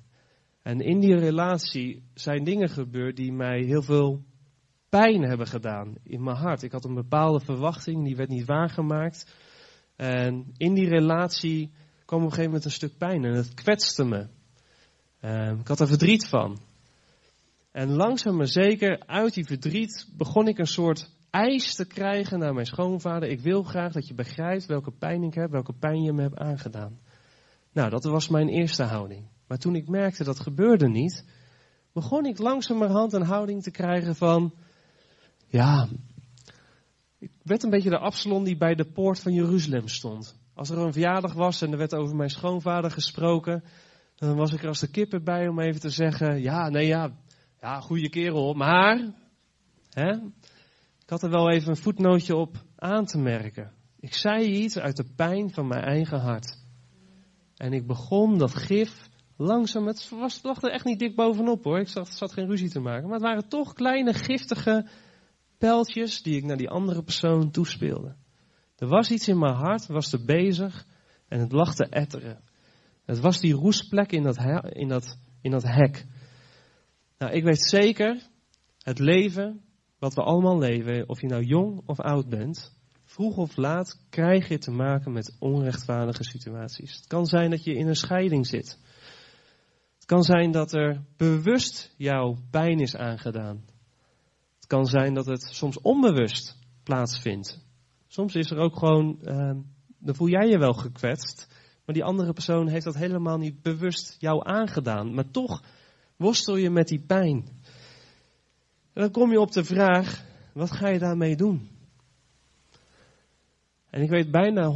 En 0.62 0.80
in 0.80 1.00
die 1.00 1.16
relatie 1.16 2.04
zijn 2.14 2.44
dingen 2.44 2.70
gebeurd 2.70 3.16
die 3.16 3.34
mij 3.34 3.62
heel 3.64 3.82
veel 3.82 4.24
pijn 5.00 5.22
hebben 5.22 5.48
gedaan 5.48 5.96
in 6.04 6.24
mijn 6.24 6.38
hart. 6.38 6.64
Ik 6.64 6.72
had 6.72 6.86
een 6.86 6.94
bepaalde 6.94 7.40
verwachting, 7.40 8.06
die 8.06 8.16
werd 8.16 8.30
niet 8.30 8.46
waargemaakt. 8.46 9.34
En 9.96 10.54
in 10.58 10.74
die 10.74 10.88
relatie 10.88 11.72
kwam 12.06 12.20
op 12.20 12.26
een 12.26 12.30
gegeven 12.30 12.46
moment 12.46 12.66
een 12.66 12.72
stuk 12.72 12.98
pijn 12.98 13.24
en 13.24 13.34
het 13.34 13.54
kwetste 13.54 14.06
me. 14.06 14.28
Uh, 15.22 15.60
ik 15.60 15.68
had 15.68 15.80
er 15.80 15.88
verdriet 15.88 16.28
van. 16.28 16.60
En 17.72 17.90
langzaam 17.90 18.36
maar 18.36 18.48
zeker 18.48 19.04
uit 19.06 19.34
die 19.34 19.46
verdriet 19.46 20.10
begon 20.18 20.48
ik 20.48 20.58
een 20.58 20.66
soort 20.66 21.12
eis 21.30 21.76
te 21.76 21.88
krijgen 21.88 22.40
naar 22.40 22.54
mijn 22.54 22.66
schoonvader. 22.66 23.30
Ik 23.30 23.40
wil 23.40 23.64
graag 23.64 23.94
dat 23.94 24.08
je 24.08 24.14
begrijpt 24.14 24.66
welke 24.66 24.92
pijn 24.92 25.24
ik 25.24 25.34
heb, 25.34 25.52
welke 25.52 25.74
pijn 25.74 26.02
je 26.02 26.14
me 26.14 26.22
hebt 26.22 26.38
aangedaan. 26.38 27.00
Nou, 27.72 27.90
dat 27.90 28.04
was 28.04 28.28
mijn 28.28 28.48
eerste 28.48 28.84
houding. 28.84 29.28
Maar 29.48 29.58
toen 29.58 29.76
ik 29.76 29.88
merkte 29.88 30.24
dat 30.24 30.40
gebeurde 30.40 30.90
niet, 30.90 31.26
begon 31.94 32.26
ik 32.26 32.38
langzamerhand 32.38 33.14
een 33.14 33.26
houding 33.26 33.64
te 33.64 33.72
krijgen 33.72 34.16
van, 34.16 34.54
ja, 35.54 35.88
ik 37.20 37.32
werd 37.44 37.64
een 37.64 37.70
beetje 37.70 37.90
de 37.90 37.98
Absalom 37.98 38.44
die 38.44 38.58
bij 38.58 38.76
de 38.76 38.92
poort 38.92 39.20
van 39.20 39.34
Jeruzalem 39.34 39.88
stond. 39.88 40.40
Als 40.54 40.70
er 40.70 40.78
een 40.78 40.92
verjaardag 40.92 41.34
was 41.34 41.62
en 41.62 41.72
er 41.72 41.78
werd 41.78 41.96
over 41.96 42.16
mijn 42.16 42.30
schoonvader 42.30 42.92
gesproken, 42.92 43.64
dan 44.16 44.36
was 44.36 44.54
ik 44.54 44.62
er 44.62 44.68
als 44.68 44.80
de 44.80 44.90
kippen 44.90 45.24
bij 45.24 45.48
om 45.48 45.60
even 45.60 45.82
te 45.82 45.90
zeggen, 45.90 46.42
ja, 46.42 46.70
nee, 46.70 46.88
ja, 46.88 47.12
ja, 47.62 47.80
goede 47.80 48.10
kerel, 48.10 48.54
maar, 48.54 49.14
hè, 49.90 50.12
ik 51.04 51.10
had 51.10 51.24
er 51.24 51.30
wel 51.30 51.52
even 51.52 51.70
een 51.70 51.78
voetnootje 51.78 52.36
op 52.36 52.58
aan 52.76 53.06
te 53.06 53.18
merken. 53.18 53.72
Ik 54.00 54.14
zei 54.14 54.46
iets 54.46 54.78
uit 54.78 54.98
de 54.98 55.06
pijn 55.16 55.54
van 55.54 55.68
mijn 55.68 55.84
eigen 55.84 56.20
hart. 56.20 56.62
En 57.56 57.74
ik 57.74 57.88
begon 57.88 58.38
dat 58.38 58.56
gif 58.56 59.10
langzaam, 59.38 59.88
het 59.88 60.10
was, 60.10 60.44
lag 60.44 60.62
er 60.62 60.72
echt 60.72 60.86
niet 60.86 61.00
dik 61.00 61.16
bovenop 61.16 61.64
hoor, 61.64 61.80
ik 61.80 61.88
zat, 61.88 62.10
zat 62.10 62.34
geen 62.34 62.48
ruzie 62.48 62.70
te 62.70 62.80
maken. 62.80 63.04
Maar 63.04 63.20
het 63.20 63.28
waren 63.28 63.50
toch 63.50 63.74
kleine 63.74 64.14
giftige 64.14 64.88
pijltjes 65.64 66.22
die 66.22 66.38
ik 66.38 66.44
naar 66.44 66.58
die 66.58 66.70
andere 66.70 67.04
persoon 67.04 67.52
toespeelde. 67.52 68.16
Er 68.76 68.88
was 68.88 69.12
iets 69.12 69.28
in 69.28 69.40
mijn 69.40 69.54
hart, 69.54 69.88
was 69.88 70.14
er 70.14 70.26
bezig 70.26 70.86
en 71.28 71.40
het 71.40 71.52
lag 71.52 71.76
te 71.76 71.86
etteren. 71.86 72.44
Het 73.06 73.20
was 73.20 73.40
die 73.40 73.54
roestplek 73.54 74.12
in 74.12 74.24
dat, 74.24 74.38
in 74.70 74.88
dat, 74.88 75.18
in 75.42 75.52
dat 75.52 75.64
hek. 75.64 76.06
Nou, 77.18 77.34
ik 77.34 77.44
weet 77.44 77.70
zeker, 77.70 78.22
het 78.78 79.00
leven 79.00 79.62
wat 80.00 80.14
we 80.14 80.22
allemaal 80.22 80.60
leven, 80.60 81.10
of 81.10 81.22
je 81.22 81.28
nou 81.28 81.44
jong 81.44 81.82
of 81.86 82.00
oud 82.00 82.30
bent, 82.30 82.78
vroeg 83.04 83.38
of 83.38 83.56
laat 83.56 84.06
krijg 84.10 84.48
je 84.48 84.58
te 84.58 84.72
maken 84.72 85.12
met 85.12 85.36
onrechtvaardige 85.40 86.24
situaties. 86.24 86.96
Het 86.96 87.08
kan 87.08 87.26
zijn 87.26 87.50
dat 87.50 87.64
je 87.64 87.74
in 87.74 87.88
een 87.88 87.96
scheiding 87.96 88.48
zit. 88.48 88.80
Het 89.96 90.06
kan 90.06 90.24
zijn 90.24 90.52
dat 90.52 90.74
er 90.74 91.04
bewust 91.18 91.94
jouw 91.98 92.38
pijn 92.52 92.80
is 92.80 92.96
aangedaan. 92.96 93.73
Het 94.64 94.72
kan 94.72 94.86
zijn 94.86 95.14
dat 95.14 95.26
het 95.26 95.42
soms 95.42 95.82
onbewust 95.82 96.58
plaatsvindt. 96.84 97.66
Soms 98.08 98.36
is 98.36 98.52
er 98.52 98.58
ook 98.58 98.78
gewoon, 98.78 99.20
uh, 99.22 99.56
dan 99.98 100.16
voel 100.16 100.28
jij 100.28 100.48
je 100.48 100.58
wel 100.58 100.74
gekwetst, 100.74 101.48
maar 101.86 101.96
die 101.96 102.04
andere 102.04 102.34
persoon 102.34 102.68
heeft 102.68 102.86
dat 102.86 102.96
helemaal 102.96 103.38
niet 103.38 103.62
bewust 103.62 104.16
jou 104.20 104.48
aangedaan. 104.48 105.14
Maar 105.14 105.32
toch 105.32 105.64
worstel 106.16 106.56
je 106.56 106.70
met 106.70 106.88
die 106.88 107.00
pijn. 107.00 107.48
En 108.94 109.02
dan 109.02 109.12
kom 109.12 109.32
je 109.32 109.40
op 109.40 109.52
de 109.52 109.64
vraag, 109.64 110.26
wat 110.54 110.72
ga 110.72 110.90
je 110.90 111.00
daarmee 111.00 111.36
doen? 111.36 111.70
En 113.90 114.02
ik 114.02 114.10
weet 114.10 114.32
bijna 114.32 114.72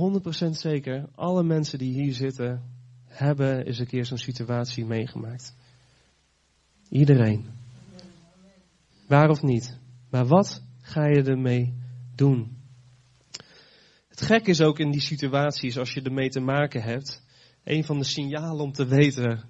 100% 0.46 0.50
zeker, 0.50 1.10
alle 1.16 1.44
mensen 1.44 1.78
die 1.80 1.94
hier 1.94 2.14
zitten, 2.14 2.64
hebben 3.06 3.66
eens 3.66 3.80
een 3.80 3.88
keer 3.88 4.06
zo'n 4.06 4.18
situatie 4.18 4.86
meegemaakt. 4.86 5.56
Iedereen. 6.90 7.57
Waar 9.08 9.30
of 9.30 9.42
niet. 9.42 9.80
Maar 10.10 10.26
wat 10.26 10.64
ga 10.82 11.06
je 11.06 11.24
ermee 11.24 11.74
doen? 12.16 12.58
Het 14.08 14.22
gek 14.22 14.48
is 14.48 14.62
ook 14.62 14.80
in 14.80 14.92
die 14.92 15.02
situaties, 15.02 15.78
als 15.78 15.94
je 15.94 16.02
ermee 16.02 16.30
te 16.30 16.40
maken 16.40 16.82
hebt, 16.82 17.26
een 17.64 17.84
van 17.84 17.98
de 17.98 18.04
signalen 18.04 18.64
om 18.64 18.72
te 18.72 18.86
weten, 18.86 19.44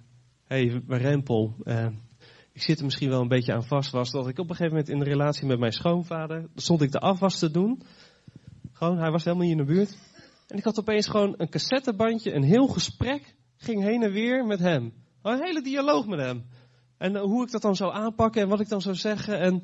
hé, 0.43 0.67
hey, 0.67 0.81
Rempel, 0.87 1.55
eh, 1.63 1.87
ik 2.51 2.61
zit 2.61 2.79
er 2.79 2.85
misschien 2.85 3.09
wel 3.09 3.21
een 3.21 3.27
beetje 3.27 3.53
aan 3.53 3.67
vast, 3.67 3.91
was 3.91 4.11
dat 4.11 4.27
ik 4.27 4.39
op 4.39 4.49
een 4.49 4.55
gegeven 4.55 4.77
moment 4.77 4.89
in 4.89 4.99
de 4.99 5.09
relatie 5.09 5.47
met 5.47 5.59
mijn 5.59 5.71
schoonvader, 5.71 6.49
stond 6.55 6.81
ik 6.81 6.91
de 6.91 6.99
afwas 6.99 7.39
te 7.39 7.51
doen. 7.51 7.81
Gewoon, 8.71 8.97
hij 8.97 9.11
was 9.11 9.23
helemaal 9.23 9.45
hier 9.45 9.57
in 9.57 9.65
de 9.65 9.73
buurt. 9.73 9.97
En 10.47 10.57
ik 10.57 10.63
had 10.63 10.79
opeens 10.79 11.07
gewoon 11.07 11.33
een 11.37 11.49
cassettebandje, 11.49 12.33
een 12.33 12.43
heel 12.43 12.67
gesprek 12.67 13.35
ging 13.57 13.83
heen 13.83 14.03
en 14.03 14.11
weer 14.11 14.45
met 14.45 14.59
hem. 14.59 14.93
Een 15.21 15.43
hele 15.43 15.61
dialoog 15.61 16.07
met 16.07 16.19
hem. 16.19 16.45
En 16.97 17.15
eh, 17.15 17.21
hoe 17.21 17.43
ik 17.43 17.51
dat 17.51 17.61
dan 17.61 17.75
zou 17.75 17.93
aanpakken 17.93 18.41
en 18.41 18.49
wat 18.49 18.59
ik 18.59 18.69
dan 18.69 18.81
zou 18.81 18.95
zeggen. 18.95 19.39
En, 19.39 19.63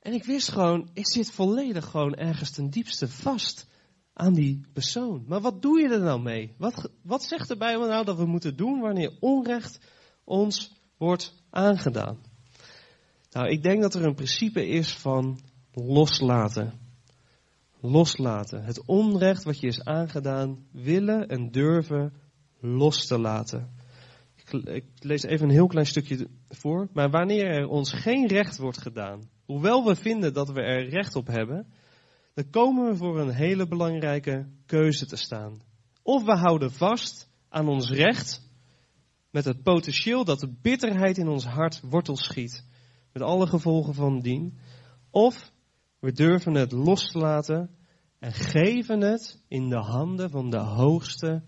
en 0.00 0.12
ik 0.12 0.24
wist 0.24 0.48
gewoon, 0.48 0.88
ik 0.92 1.12
zit 1.12 1.30
volledig 1.30 1.90
gewoon 1.90 2.14
ergens 2.14 2.50
ten 2.50 2.70
diepste 2.70 3.08
vast 3.08 3.66
aan 4.12 4.34
die 4.34 4.66
persoon. 4.72 5.24
Maar 5.26 5.40
wat 5.40 5.62
doe 5.62 5.80
je 5.80 5.88
er 5.88 6.00
nou 6.00 6.20
mee? 6.20 6.54
Wat, 6.58 6.90
wat 7.02 7.22
zegt 7.22 7.48
de 7.48 7.56
Bijbel 7.56 7.88
nou 7.88 8.04
dat 8.04 8.16
we 8.16 8.26
moeten 8.26 8.56
doen 8.56 8.80
wanneer 8.80 9.16
onrecht 9.20 9.80
ons 10.24 10.72
wordt 10.96 11.42
aangedaan? 11.50 12.18
Nou, 13.30 13.48
ik 13.48 13.62
denk 13.62 13.82
dat 13.82 13.94
er 13.94 14.04
een 14.04 14.14
principe 14.14 14.66
is 14.66 14.94
van 14.94 15.40
loslaten. 15.72 16.72
Loslaten. 17.80 18.64
Het 18.64 18.84
onrecht 18.86 19.44
wat 19.44 19.60
je 19.60 19.66
is 19.66 19.84
aangedaan, 19.84 20.66
willen 20.72 21.28
en 21.28 21.50
durven 21.50 22.12
los 22.60 23.06
te 23.06 23.18
laten. 23.18 23.77
Ik, 24.52 24.84
lees 24.98 25.22
even 25.22 25.46
een 25.46 25.54
heel 25.54 25.66
klein 25.66 25.86
stukje 25.86 26.28
voor. 26.48 26.88
Maar 26.92 27.10
wanneer 27.10 27.46
er 27.46 27.68
ons 27.68 27.92
geen 27.92 28.26
recht 28.26 28.58
wordt 28.58 28.78
gedaan, 28.78 29.30
hoewel 29.44 29.84
we 29.84 29.96
vinden 29.96 30.32
dat 30.32 30.48
we 30.48 30.60
er 30.60 30.88
recht 30.88 31.16
op 31.16 31.26
hebben, 31.26 31.66
dan 32.34 32.50
komen 32.50 32.88
we 32.88 32.96
voor 32.96 33.20
een 33.20 33.34
hele 33.34 33.66
belangrijke 33.66 34.48
keuze 34.66 35.06
te 35.06 35.16
staan. 35.16 35.60
Of 36.02 36.24
we 36.24 36.36
houden 36.36 36.72
vast 36.72 37.30
aan 37.48 37.68
ons 37.68 37.90
recht, 37.90 38.46
met 39.30 39.44
het 39.44 39.62
potentieel 39.62 40.24
dat 40.24 40.40
de 40.40 40.54
bitterheid 40.62 41.18
in 41.18 41.28
ons 41.28 41.44
hart 41.44 41.80
wortel 41.80 42.16
schiet, 42.16 42.64
met 43.12 43.22
alle 43.22 43.46
gevolgen 43.46 43.94
van 43.94 44.20
dien. 44.20 44.58
Of 45.10 45.52
we 45.98 46.12
durven 46.12 46.54
het 46.54 46.72
los 46.72 47.10
te 47.10 47.18
laten 47.18 47.70
en 48.18 48.32
geven 48.32 49.00
het 49.00 49.42
in 49.48 49.68
de 49.68 49.78
handen 49.78 50.30
van 50.30 50.50
de 50.50 50.58
hoogste 50.58 51.42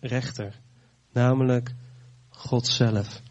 rechter, 0.00 0.60
namelijk 1.12 1.74
God 2.46 2.66
zelf. 2.66 3.22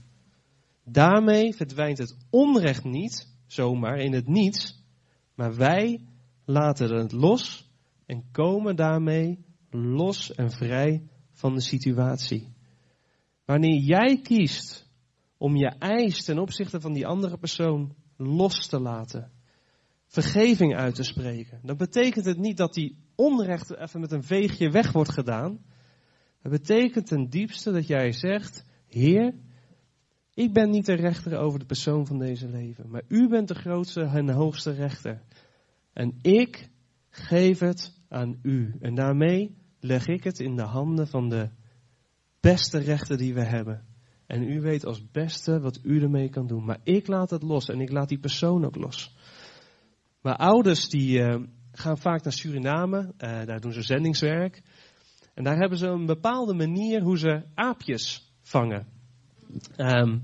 Daarmee 0.84 1.56
verdwijnt 1.56 1.97
het 1.97 2.17
onrecht 2.30 2.84
niet 2.84 3.28
zomaar 3.45 3.97
in 3.97 4.13
het 4.13 4.28
niets, 4.28 4.84
maar 5.36 5.56
wij 5.56 6.06
laten 6.45 6.95
het 6.95 7.12
los 7.12 7.69
en 8.06 8.24
komen 8.32 8.76
daarmee 8.76 9.45
los 9.69 10.34
en 10.34 10.52
vrij 10.52 11.10
van 11.32 11.54
de 11.54 11.62
situatie. 11.62 12.54
Wanneer 13.45 13.82
jij 13.82 14.19
kiest 14.21 14.89
om 15.38 15.56
je 15.56 15.67
eis 15.67 16.24
ten 16.24 16.39
opzichte 16.39 16.82
van 16.82 16.93
die 16.93 17.08
andere 17.08 17.38
persoon 17.38 17.95
los 18.17 18.67
te 18.67 18.80
laten, 18.80 19.32
vergeving 20.06 20.76
uit 20.76 20.95
te 20.95 21.04
spreken, 21.04 21.60
dan 21.63 21.78
betekent 21.78 22.26
het 22.26 22.38
niet 22.38 22.58
dat 22.58 22.74
die 22.74 22.97
onrecht 23.15 23.76
even 23.76 24.00
met 24.00 24.12
een 24.12 24.24
veegje 24.24 24.69
weg 24.69 24.91
wordt 24.91 25.12
gedaan. 25.12 25.65
Het 26.41 26.52
betekent 26.52 27.08
ten 27.08 27.30
diepste 27.30 27.71
dat 27.71 27.88
jij 27.88 28.12
zegt, 28.12 28.65
Heer, 28.93 29.34
ik 30.34 30.54
ben 30.54 30.69
niet 30.69 30.86
de 30.86 30.95
rechter 30.95 31.38
over 31.38 31.60
de 31.60 31.65
persoon 31.65 32.08
van 32.08 32.19
deze 32.19 32.47
leven, 32.49 32.89
maar 32.89 33.04
u 33.08 33.27
bent 33.27 33.47
de 33.47 33.56
grootste 33.56 34.01
en 34.01 34.30
hoogste 34.30 34.71
rechter. 34.71 35.21
En 35.93 36.17
ik 36.21 36.69
geef 37.10 37.60
het 37.60 37.99
aan 38.10 38.39
u. 38.41 38.75
En 38.80 38.95
daarmee 38.95 39.58
leg 39.80 40.08
ik 40.08 40.23
het 40.23 40.39
in 40.39 40.56
de 40.56 40.63
handen 40.63 41.08
van 41.08 41.30
de 41.30 41.49
beste 42.39 42.80
rechter 42.80 43.17
die 43.17 43.34
we 43.34 43.43
hebben. 43.43 43.86
En 44.27 44.43
u 44.43 44.62
weet 44.62 44.86
als 44.86 45.12
beste 45.12 45.60
wat 45.60 45.80
u 45.84 46.01
ermee 46.01 46.30
kan 46.30 46.47
doen. 46.47 46.65
Maar 46.65 46.80
ik 46.84 47.08
laat 47.08 47.30
het 47.30 47.43
los 47.43 47.69
en 47.69 47.80
ik 47.80 47.91
laat 47.91 48.10
die 48.10 48.19
persoon 48.19 48.65
ook 48.65 48.75
los. 48.75 49.15
Maar 50.21 50.36
ouders 50.36 50.89
die 50.89 51.19
uh, 51.19 51.41
gaan 51.71 51.97
vaak 51.97 52.23
naar 52.23 52.34
Suriname, 52.34 53.01
uh, 53.01 53.45
daar 53.45 53.60
doen 53.60 53.73
ze 53.73 53.82
zendingswerk. 53.82 54.62
En 55.34 55.43
daar 55.43 55.58
hebben 55.58 55.77
ze 55.77 55.88
een 55.88 56.06
bepaalde 56.06 56.54
manier 56.54 57.01
hoe 57.01 57.17
ze 57.17 57.43
aapjes 57.54 58.31
vangen. 58.41 58.88
Um, 59.77 60.23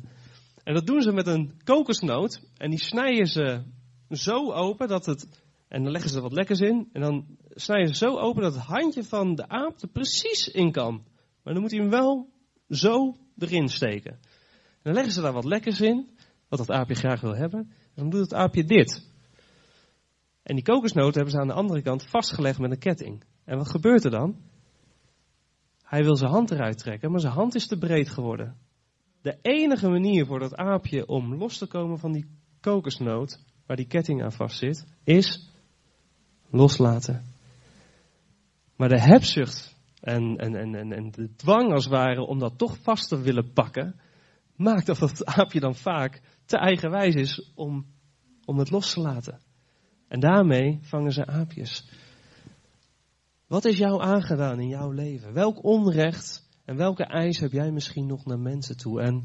en 0.64 0.74
dat 0.74 0.86
doen 0.86 1.02
ze 1.02 1.12
met 1.12 1.28
een 1.28 1.62
kokosnoot. 1.64 2.42
En 2.58 2.70
die 2.70 2.80
snijden 2.80 3.28
ze 3.28 3.64
zo 4.10 4.52
open 4.52 4.88
dat 4.88 5.06
het 5.06 5.46
en 5.68 5.84
dan 5.84 5.92
leggen 5.92 6.10
ze 6.10 6.16
er 6.16 6.22
wat 6.22 6.34
lekkers 6.34 6.60
in. 6.60 6.90
En 6.94 7.02
dan 7.02 7.26
snijden 7.50 7.88
ze 7.88 8.06
zo 8.06 8.18
open 8.18 8.42
dat 8.42 8.54
het 8.54 8.64
handje 8.64 9.04
van 9.04 9.36
de 9.36 9.48
aap 9.48 9.82
er 9.82 9.88
precies 9.88 10.48
in 10.48 10.72
kan. 10.72 11.06
Maar 11.44 11.54
dan 11.54 11.62
moet 11.62 11.72
hij 11.72 11.80
hem 11.80 11.90
wel 11.90 12.30
zo 12.70 13.18
erin 13.38 13.68
steken. 13.68 14.12
En 14.12 14.84
dan 14.84 14.94
leggen 14.94 15.14
ze 15.14 15.22
daar 15.22 15.34
wat 15.34 15.46
lekkers 15.46 15.82
in. 15.82 16.10
Wat 16.50 16.60
dat 16.60 16.72
aapje 16.72 16.96
graag 16.96 17.22
wil 17.22 17.36
hebben. 17.36 17.60
En 17.60 17.94
dan 17.96 18.10
doet 18.10 18.22
het 18.22 18.34
aapje 18.34 18.64
dit. 18.64 19.12
En 20.44 20.56
die 20.56 20.64
kokosnoot 20.64 21.16
hebben 21.16 21.34
ze 21.34 21.40
aan 21.40 21.48
de 21.48 21.54
andere 21.54 21.82
kant 21.82 22.10
vastgelegd 22.10 22.60
met 22.60 22.72
een 22.72 22.80
ketting. 22.80 23.24
En 23.46 23.58
wat 23.58 23.70
gebeurt 23.70 24.04
er 24.04 24.12
dan? 24.12 24.38
Hij 25.88 26.04
wil 26.04 26.16
zijn 26.16 26.32
hand 26.32 26.52
eruit 26.52 26.78
trekken, 26.78 27.12
maar 27.12 27.20
zijn 27.20 27.34
hand 27.34 27.56
is 27.56 27.68
te 27.68 27.78
breed 27.78 28.10
geworden. 28.10 28.56
De 29.22 29.38
enige 29.42 29.90
manier 29.90 30.26
voor 30.26 30.40
dat 30.40 30.56
aapje 30.56 31.08
om 31.08 31.36
los 31.36 31.58
te 31.58 31.68
komen 31.68 32.00
van 32.00 32.12
die 32.12 32.26
kokosnoot, 32.62 33.40
waar 33.66 33.78
die 33.78 33.88
ketting 33.88 34.24
aan 34.24 34.32
vast 34.32 34.58
zit, 34.58 34.88
is 35.04 35.50
loslaten. 36.50 37.24
Maar 38.76 38.90
de 38.90 39.02
hebzucht 39.02 39.76
en, 40.02 40.38
en, 40.38 40.56
en, 40.56 40.92
en, 40.92 41.12
de 41.12 41.36
dwang 41.36 41.74
als 41.74 41.84
het 41.84 41.94
ware 41.94 42.22
om 42.22 42.40
dat 42.40 42.58
toch 42.58 42.78
vast 42.82 43.10
te 43.10 43.22
willen 43.22 43.54
pakken, 43.54 44.00
maakt 44.56 44.86
dat 44.86 45.00
het 45.00 45.26
aapje 45.26 45.60
dan 45.60 45.76
vaak 45.76 46.22
te 46.46 46.58
eigenwijs 46.58 47.16
is 47.16 47.52
om, 47.56 47.86
om 48.46 48.58
het 48.60 48.70
los 48.70 48.94
te 48.94 49.00
laten. 49.00 49.40
En 50.08 50.20
daarmee 50.20 50.80
vangen 50.82 51.12
ze 51.12 51.26
aapjes. 51.26 51.90
Wat 53.48 53.66
is 53.66 53.78
jou 53.78 54.02
aangedaan 54.02 54.60
in 54.60 54.68
jouw 54.68 54.92
leven? 54.92 55.34
Welk 55.34 55.64
onrecht 55.64 56.50
en 56.66 56.76
welke 56.76 57.04
eis 57.04 57.40
heb 57.40 57.52
jij 57.52 57.72
misschien 57.72 58.06
nog 58.06 58.26
naar 58.26 58.40
mensen 58.40 58.78
toe? 58.78 59.02
En 59.02 59.24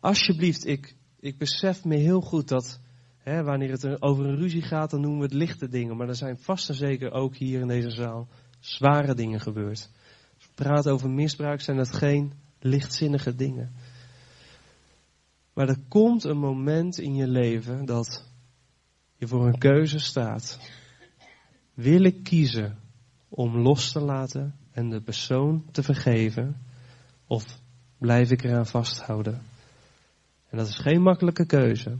alsjeblieft, 0.00 0.66
ik, 0.66 0.96
ik 1.20 1.38
besef 1.38 1.84
me 1.84 1.96
heel 1.96 2.20
goed 2.20 2.48
dat 2.48 2.80
Hè, 3.22 3.42
wanneer 3.42 3.70
het 3.70 4.02
over 4.02 4.26
een 4.26 4.36
ruzie 4.36 4.62
gaat, 4.62 4.90
dan 4.90 5.00
noemen 5.00 5.18
we 5.18 5.24
het 5.24 5.34
lichte 5.34 5.68
dingen. 5.68 5.96
Maar 5.96 6.08
er 6.08 6.14
zijn 6.14 6.38
vast 6.38 6.68
en 6.68 6.74
zeker 6.74 7.12
ook 7.12 7.36
hier 7.36 7.60
in 7.60 7.68
deze 7.68 7.90
zaal 7.90 8.28
zware 8.60 9.14
dingen 9.14 9.40
gebeurd. 9.40 9.90
Als 10.34 10.46
we 10.46 10.54
praten 10.54 10.92
over 10.92 11.10
misbruik, 11.10 11.60
zijn 11.60 11.76
dat 11.76 11.92
geen 11.92 12.32
lichtzinnige 12.60 13.34
dingen. 13.34 13.72
Maar 15.54 15.68
er 15.68 15.78
komt 15.88 16.24
een 16.24 16.38
moment 16.38 16.98
in 16.98 17.14
je 17.14 17.26
leven 17.26 17.84
dat 17.84 18.28
je 19.16 19.26
voor 19.26 19.46
een 19.46 19.58
keuze 19.58 19.98
staat. 19.98 20.58
Wil 21.74 22.04
ik 22.04 22.22
kiezen 22.22 22.78
om 23.34 23.58
los 23.58 23.92
te 23.92 24.00
laten 24.00 24.54
en 24.72 24.90
de 24.90 25.00
persoon 25.00 25.64
te 25.70 25.82
vergeven? 25.82 26.56
Of 27.26 27.44
blijf 27.98 28.30
ik 28.30 28.44
eraan 28.44 28.66
vasthouden? 28.66 29.42
En 30.48 30.58
dat 30.58 30.66
is 30.66 30.78
geen 30.78 31.02
makkelijke 31.02 31.46
keuze. 31.46 31.98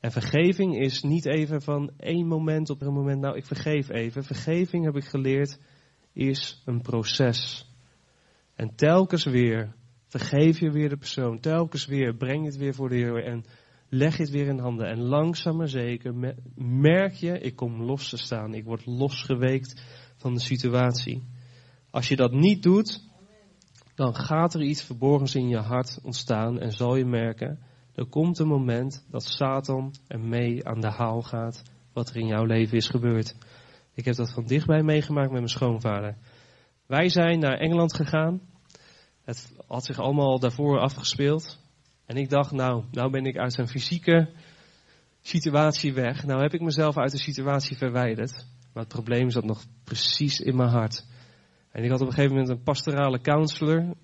En 0.00 0.12
vergeving 0.12 0.78
is 0.78 1.02
niet 1.02 1.26
even 1.26 1.62
van 1.62 1.90
één 1.96 2.26
moment 2.26 2.70
op 2.70 2.82
een 2.82 2.92
moment, 2.92 3.20
nou 3.20 3.36
ik 3.36 3.46
vergeef 3.46 3.88
even. 3.88 4.24
Vergeving 4.24 4.84
heb 4.84 4.96
ik 4.96 5.04
geleerd, 5.04 5.58
is 6.12 6.62
een 6.64 6.80
proces. 6.80 7.70
En 8.54 8.74
telkens 8.74 9.24
weer 9.24 9.74
vergeef 10.06 10.58
je 10.58 10.70
weer 10.70 10.88
de 10.88 10.96
persoon. 10.96 11.40
Telkens 11.40 11.86
weer 11.86 12.14
breng 12.14 12.40
je 12.40 12.46
het 12.46 12.56
weer 12.56 12.74
voor 12.74 12.88
de 12.88 12.94
Heer 12.94 13.24
en 13.24 13.44
leg 13.88 14.16
je 14.16 14.22
het 14.22 14.32
weer 14.32 14.46
in 14.46 14.58
handen. 14.58 14.86
En 14.86 15.00
langzaam 15.00 15.56
maar 15.56 15.68
zeker 15.68 16.34
merk 16.56 17.12
je, 17.12 17.38
ik 17.38 17.56
kom 17.56 17.82
los 17.82 18.08
te 18.08 18.16
staan. 18.16 18.54
Ik 18.54 18.64
word 18.64 18.86
losgeweekt 18.86 19.82
van 20.24 20.34
de 20.34 20.40
situatie. 20.40 21.22
Als 21.90 22.08
je 22.08 22.16
dat 22.16 22.32
niet 22.32 22.62
doet, 22.62 23.00
dan 23.94 24.14
gaat 24.14 24.54
er 24.54 24.62
iets 24.62 24.82
verborgens 24.82 25.34
in 25.34 25.48
je 25.48 25.58
hart 25.58 25.98
ontstaan 26.02 26.60
en 26.60 26.72
zal 26.72 26.96
je 26.96 27.04
merken, 27.04 27.58
er 27.94 28.06
komt 28.06 28.38
een 28.38 28.46
moment 28.48 29.06
dat 29.10 29.24
Satan 29.24 29.94
ermee 30.06 30.66
aan 30.66 30.80
de 30.80 30.90
haal 30.90 31.22
gaat 31.22 31.62
wat 31.92 32.08
er 32.10 32.16
in 32.16 32.26
jouw 32.26 32.44
leven 32.44 32.76
is 32.76 32.88
gebeurd. 32.88 33.36
Ik 33.94 34.04
heb 34.04 34.14
dat 34.14 34.32
van 34.32 34.46
dichtbij 34.46 34.82
meegemaakt 34.82 35.30
met 35.30 35.38
mijn 35.38 35.48
schoonvader. 35.48 36.16
Wij 36.86 37.08
zijn 37.08 37.38
naar 37.38 37.58
Engeland 37.58 37.94
gegaan. 37.94 38.40
Het 39.24 39.52
had 39.66 39.84
zich 39.84 39.98
allemaal 39.98 40.38
daarvoor 40.38 40.78
afgespeeld. 40.78 41.58
En 42.06 42.16
ik 42.16 42.28
dacht, 42.30 42.52
nou, 42.52 42.84
nou 42.90 43.10
ben 43.10 43.24
ik 43.24 43.36
uit 43.36 43.52
zijn 43.52 43.68
fysieke 43.68 44.32
situatie 45.20 45.94
weg. 45.94 46.24
Nou 46.24 46.42
heb 46.42 46.54
ik 46.54 46.60
mezelf 46.60 46.96
uit 46.96 47.10
de 47.10 47.18
situatie 47.18 47.76
verwijderd. 47.76 48.53
Maar 48.74 48.82
het 48.82 48.92
probleem 48.92 49.30
zat 49.30 49.44
nog 49.44 49.64
precies 49.84 50.40
in 50.40 50.56
mijn 50.56 50.68
hart. 50.68 51.06
En 51.70 51.84
ik 51.84 51.90
had 51.90 52.00
op 52.00 52.06
een 52.06 52.12
gegeven 52.12 52.36
moment 52.36 52.52
een 52.52 52.62
pastorale 52.62 53.20
counselor. 53.20 53.94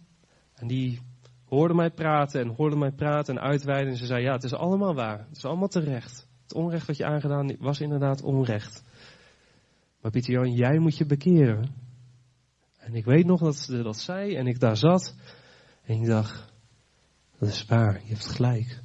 En 0.55 0.67
die 0.67 1.01
hoorde 1.45 1.75
mij 1.75 1.91
praten 1.91 2.41
en 2.41 2.55
hoorde 2.55 2.77
mij 2.77 2.93
praten 2.93 3.37
en 3.37 3.43
uitweiden. 3.43 3.93
En 3.93 3.99
ze 3.99 4.07
zei, 4.07 4.23
ja, 4.23 4.33
het 4.33 4.45
is 4.45 4.55
allemaal 4.55 4.95
waar. 4.95 5.19
Het 5.19 5.37
is 5.37 5.45
allemaal 5.45 5.69
terecht. 5.69 6.27
Het 6.43 6.55
onrecht 6.55 6.87
wat 6.87 6.97
je 6.97 7.05
aangedaan 7.05 7.57
was 7.59 7.81
inderdaad 7.81 8.23
onrecht. 8.23 8.85
Maar 10.01 10.11
Pieter 10.11 10.47
jij 10.47 10.79
moet 10.79 10.97
je 10.97 11.07
bekeren. 11.07 11.75
En 12.79 12.95
ik 12.95 13.05
weet 13.05 13.27
nog 13.27 13.41
dat 13.41 13.57
ze 13.57 13.83
dat 13.83 13.99
zei 13.99 14.35
en 14.35 14.47
ik 14.47 14.61
daar 14.61 14.77
zat. 14.77 15.15
En 15.83 16.01
ik 16.01 16.07
dacht, 16.07 16.53
dat 17.39 17.49
is 17.49 17.67
waar, 17.67 18.01
je 18.05 18.09
hebt 18.09 18.27
gelijk. 18.27 18.81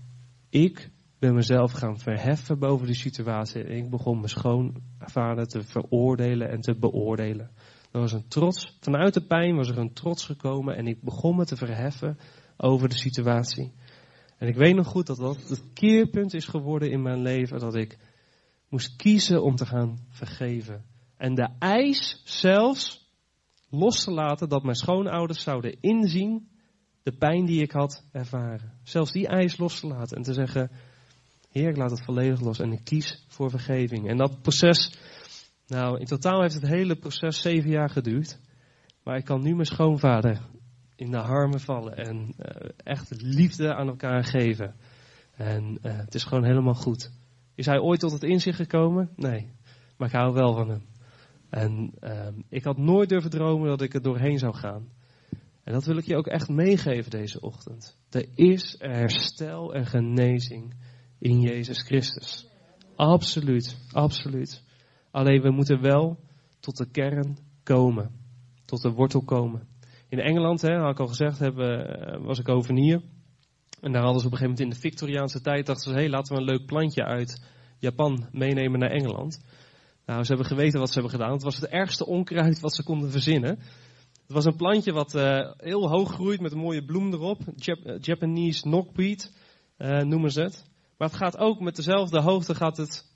Ik 0.49 0.89
mezelf 1.33 1.71
gaan 1.71 1.99
verheffen 1.99 2.59
boven 2.59 2.85
die 2.85 2.95
situatie. 2.95 3.63
En 3.63 3.77
ik 3.77 3.89
begon 3.89 4.15
mijn 4.15 4.29
schoonvader 4.29 5.47
te 5.47 5.63
veroordelen 5.63 6.49
en 6.49 6.61
te 6.61 6.75
beoordelen. 6.75 7.51
Er 7.91 7.99
was 7.99 8.13
een 8.13 8.27
trots, 8.27 8.77
vanuit 8.79 9.13
de 9.13 9.25
pijn 9.25 9.55
was 9.55 9.69
er 9.69 9.77
een 9.77 9.93
trots 9.93 10.25
gekomen 10.25 10.75
en 10.75 10.87
ik 10.87 11.01
begon 11.01 11.35
me 11.35 11.45
te 11.45 11.55
verheffen 11.55 12.17
over 12.57 12.89
de 12.89 12.97
situatie. 12.97 13.73
En 14.37 14.47
ik 14.47 14.55
weet 14.55 14.75
nog 14.75 14.87
goed 14.87 15.07
dat 15.07 15.17
dat 15.17 15.49
het 15.49 15.63
keerpunt 15.73 16.33
is 16.33 16.45
geworden 16.45 16.91
in 16.91 17.01
mijn 17.01 17.21
leven, 17.21 17.59
dat 17.59 17.75
ik 17.75 17.97
moest 18.69 18.95
kiezen 18.95 19.43
om 19.43 19.55
te 19.55 19.65
gaan 19.65 19.97
vergeven. 20.09 20.85
En 21.17 21.35
de 21.35 21.49
eis 21.59 22.21
zelfs 22.23 23.11
los 23.69 24.03
te 24.03 24.11
laten 24.11 24.49
dat 24.49 24.63
mijn 24.63 24.75
schoonouders 24.75 25.43
zouden 25.43 25.77
inzien 25.81 26.49
de 27.03 27.11
pijn 27.11 27.45
die 27.45 27.61
ik 27.61 27.71
had 27.71 28.05
ervaren. 28.11 28.73
Zelfs 28.83 29.11
die 29.11 29.27
eis 29.27 29.57
los 29.57 29.79
te 29.79 29.87
laten 29.87 30.17
en 30.17 30.23
te 30.23 30.33
zeggen, 30.33 30.71
Heer, 31.55 31.69
ik 31.69 31.77
laat 31.77 31.91
het 31.91 32.03
volledig 32.03 32.41
los 32.41 32.59
en 32.59 32.71
ik 32.71 32.83
kies 32.83 33.25
voor 33.27 33.49
vergeving. 33.49 34.09
En 34.09 34.17
dat 34.17 34.41
proces, 34.41 34.97
nou, 35.67 35.99
in 35.99 36.05
totaal 36.05 36.41
heeft 36.41 36.53
het 36.53 36.67
hele 36.67 36.95
proces 36.95 37.41
zeven 37.41 37.69
jaar 37.69 37.89
geduurd. 37.89 38.39
Maar 39.03 39.17
ik 39.17 39.25
kan 39.25 39.41
nu 39.41 39.53
mijn 39.53 39.65
schoonvader 39.65 40.41
in 40.95 41.11
de 41.11 41.21
armen 41.21 41.59
vallen 41.59 41.95
en 41.97 42.33
uh, 42.39 42.69
echt 42.75 43.21
liefde 43.21 43.75
aan 43.75 43.87
elkaar 43.87 44.23
geven. 44.23 44.75
En 45.35 45.79
uh, 45.81 45.97
het 45.97 46.15
is 46.15 46.23
gewoon 46.23 46.45
helemaal 46.45 46.73
goed. 46.73 47.11
Is 47.55 47.65
hij 47.65 47.79
ooit 47.79 47.99
tot 47.99 48.11
het 48.11 48.23
inzicht 48.23 48.57
gekomen? 48.57 49.09
Nee, 49.15 49.51
maar 49.97 50.07
ik 50.07 50.15
hou 50.15 50.33
wel 50.33 50.53
van 50.53 50.69
hem. 50.69 50.85
En 51.49 51.93
uh, 52.01 52.27
ik 52.49 52.63
had 52.63 52.77
nooit 52.77 53.09
durven 53.09 53.29
dromen 53.29 53.67
dat 53.67 53.81
ik 53.81 53.93
er 53.93 54.01
doorheen 54.01 54.37
zou 54.37 54.55
gaan. 54.55 54.87
En 55.63 55.73
dat 55.73 55.85
wil 55.85 55.97
ik 55.97 56.05
je 56.05 56.15
ook 56.15 56.27
echt 56.27 56.49
meegeven 56.49 57.11
deze 57.11 57.41
ochtend. 57.41 57.97
Er 58.09 58.27
is 58.33 58.75
herstel 58.79 59.73
en 59.73 59.85
genezing 59.85 60.73
in 61.25 61.41
Jezus 61.41 61.81
Christus. 61.81 62.47
Absoluut, 62.95 63.77
absoluut. 63.91 64.63
Alleen 65.11 65.41
we 65.41 65.51
moeten 65.51 65.81
wel 65.81 66.19
tot 66.59 66.77
de 66.77 66.91
kern 66.91 67.37
komen. 67.63 68.11
Tot 68.65 68.81
de 68.81 68.91
wortel 68.91 69.23
komen. 69.23 69.67
In 70.09 70.19
Engeland, 70.19 70.61
hè, 70.61 70.77
had 70.77 70.91
ik 70.91 70.99
al 70.99 71.07
gezegd, 71.07 71.41
eh, 71.41 72.21
was 72.21 72.39
ik 72.39 72.67
hier. 72.67 73.01
En 73.81 73.91
daar 73.91 74.03
hadden 74.03 74.21
ze 74.21 74.27
op 74.27 74.31
een 74.31 74.37
gegeven 74.37 74.41
moment 74.41 74.59
in 74.59 74.69
de 74.69 74.79
Victoriaanse 74.79 75.41
tijd, 75.41 75.65
dachten 75.65 75.83
ze, 75.83 75.95
hé, 75.97 76.03
hey, 76.03 76.09
laten 76.09 76.33
we 76.33 76.41
een 76.41 76.47
leuk 76.47 76.65
plantje 76.65 77.03
uit 77.03 77.45
Japan 77.79 78.27
meenemen 78.31 78.79
naar 78.79 78.91
Engeland. 78.91 79.45
Nou, 80.05 80.23
ze 80.23 80.27
hebben 80.27 80.47
geweten 80.47 80.79
wat 80.79 80.87
ze 80.87 80.93
hebben 80.93 81.11
gedaan. 81.11 81.31
Het 81.31 81.43
was 81.43 81.55
het 81.55 81.69
ergste 81.69 82.05
onkruid 82.05 82.59
wat 82.59 82.75
ze 82.75 82.83
konden 82.83 83.11
verzinnen. 83.11 83.59
Het 84.21 84.33
was 84.33 84.45
een 84.45 84.55
plantje 84.55 84.91
wat 84.91 85.15
uh, 85.15 85.51
heel 85.57 85.89
hoog 85.89 86.13
groeit 86.13 86.41
met 86.41 86.51
een 86.51 86.57
mooie 86.57 86.85
bloem 86.85 87.13
erop. 87.13 87.41
Jap 87.55 87.79
eh, 87.85 87.99
Japanese 87.99 88.61
knockweed 88.61 89.33
uh, 89.77 89.99
noemen 89.99 90.31
ze 90.31 90.41
het. 90.41 90.73
Maar 90.97 91.07
het 91.07 91.17
gaat 91.17 91.37
ook 91.37 91.59
met 91.59 91.75
dezelfde 91.75 92.21
hoogte 92.21 92.55
gaat 92.55 92.77
het 92.77 93.13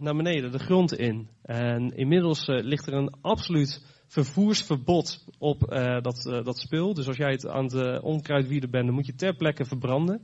naar 0.00 0.16
beneden, 0.16 0.52
de 0.52 0.58
grond 0.58 0.92
in. 0.92 1.28
En 1.42 1.96
inmiddels 1.96 2.46
ligt 2.46 2.86
er 2.86 2.92
een 2.92 3.14
absoluut 3.20 3.84
vervoersverbod 4.06 5.24
op 5.38 5.60
dat, 6.02 6.42
dat 6.44 6.58
spul. 6.58 6.94
Dus 6.94 7.06
als 7.06 7.16
jij 7.16 7.30
het 7.30 7.46
aan 7.46 7.64
het 7.64 8.02
onkruid 8.02 8.48
wieden 8.48 8.70
bent, 8.70 8.86
dan 8.86 8.94
moet 8.94 9.06
je 9.06 9.14
ter 9.14 9.36
plekke 9.36 9.64
verbranden. 9.64 10.22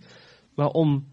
Maar 0.55 0.69
om 0.69 1.07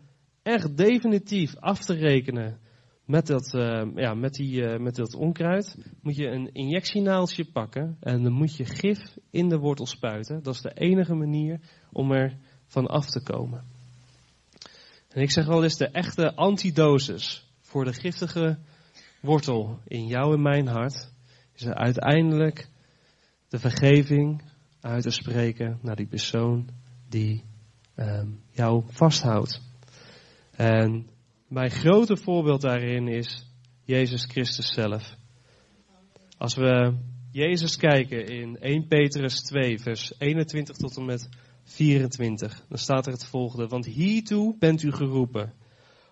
echt 0.43 0.77
definitief 0.77 1.55
af 1.55 1.79
te 1.79 1.93
rekenen 1.93 2.59
met 3.05 3.27
dat, 3.27 3.51
ja, 3.95 4.13
met, 4.13 4.33
die, 4.33 4.79
met 4.79 4.95
dat 4.95 5.15
onkruid 5.15 5.77
moet 6.01 6.15
je 6.15 6.27
een 6.27 6.53
injectienaaltje 6.53 7.45
pakken 7.51 7.97
en 7.99 8.23
dan 8.23 8.33
moet 8.33 8.55
je 8.55 8.65
gif 8.65 9.17
in 9.29 9.49
de 9.49 9.57
wortel 9.57 9.85
spuiten. 9.85 10.43
Dat 10.43 10.53
is 10.53 10.61
de 10.61 10.73
enige 10.73 11.13
manier 11.13 11.59
om 11.91 12.11
er 12.11 12.37
van 12.67 12.87
af 12.87 13.05
te 13.05 13.23
komen. 13.23 13.70
En 15.13 15.21
ik 15.21 15.31
zeg 15.31 15.45
wel 15.45 15.63
eens, 15.63 15.77
de 15.77 15.87
echte 15.87 16.35
antidosis 16.35 17.45
voor 17.61 17.85
de 17.85 17.93
giftige 17.93 18.57
wortel 19.21 19.79
in 19.87 20.07
jou 20.07 20.33
en 20.33 20.41
mijn 20.41 20.67
hart 20.67 21.13
is 21.53 21.65
er 21.65 21.73
uiteindelijk 21.73 22.69
de 23.47 23.59
vergeving 23.59 24.43
uit 24.81 25.03
te 25.03 25.09
spreken 25.09 25.79
naar 25.81 25.95
die 25.95 26.07
persoon 26.07 26.69
die 27.09 27.43
um, 27.95 28.43
jou 28.51 28.83
vasthoudt. 28.87 29.61
En 30.51 31.09
mijn 31.47 31.71
grote 31.71 32.17
voorbeeld 32.17 32.61
daarin 32.61 33.07
is 33.07 33.45
Jezus 33.83 34.25
Christus 34.25 34.73
zelf. 34.73 35.15
Als 36.37 36.55
we 36.55 36.97
Jezus 37.31 37.75
kijken 37.75 38.25
in 38.25 38.57
1 38.59 38.87
Petrus 38.87 39.41
2, 39.41 39.79
vers 39.79 40.13
21 40.17 40.75
tot 40.75 40.97
en 40.97 41.05
met 41.05 41.29
24, 41.71 42.65
dan 42.69 42.77
staat 42.77 43.05
er 43.05 43.11
het 43.11 43.25
volgende. 43.25 43.67
Want 43.67 43.85
hiertoe 43.85 44.57
bent 44.57 44.83
u 44.83 44.91
geroepen, 44.91 45.53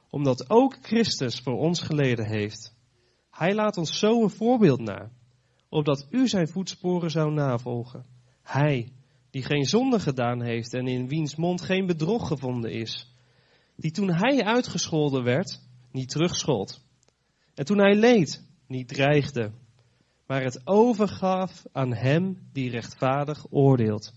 omdat 0.10 0.50
ook 0.50 0.78
Christus 0.82 1.40
voor 1.40 1.58
ons 1.58 1.82
geleden 1.82 2.26
heeft. 2.26 2.76
Hij 3.32 3.54
laat 3.56 3.78
ons 3.78 4.00
zo 4.00 4.24
een 4.24 4.30
voorbeeld 4.30 4.82
na, 4.82 5.12
opdat 5.70 6.08
u 6.10 6.28
zijn 6.28 6.48
voetsporen 6.48 7.12
zou 7.12 7.34
navolgen. 7.34 8.06
Hij, 8.42 8.92
die 9.30 9.44
geen 9.44 9.66
zonde 9.66 10.00
gedaan 10.00 10.42
heeft 10.42 10.74
en 10.74 10.88
in 10.88 11.08
wiens 11.08 11.36
mond 11.36 11.62
geen 11.62 11.86
bedrog 11.86 12.28
gevonden 12.28 12.72
is 12.72 13.10
die 13.80 13.92
toen 13.92 14.12
hij 14.12 14.44
uitgescholden 14.44 15.24
werd, 15.24 15.62
niet 15.92 16.10
terugschold. 16.10 16.82
En 17.54 17.66
toen 17.66 17.78
hij 17.78 17.96
leed, 17.96 18.44
niet 18.68 18.88
dreigde, 18.88 19.52
maar 20.28 20.44
het 20.44 20.68
overgaf 20.68 21.66
aan 21.72 21.94
hem 21.94 22.50
die 22.52 22.70
rechtvaardig 22.70 23.46
oordeelt. 23.50 24.14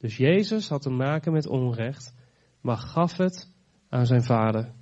Dus 0.00 0.16
Jezus 0.16 0.68
had 0.68 0.82
te 0.82 0.90
maken 0.90 1.32
met 1.32 1.46
onrecht, 1.46 2.14
maar 2.60 2.78
gaf 2.78 3.16
het 3.16 3.50
aan 3.88 4.06
zijn 4.06 4.22
vader. 4.22 4.72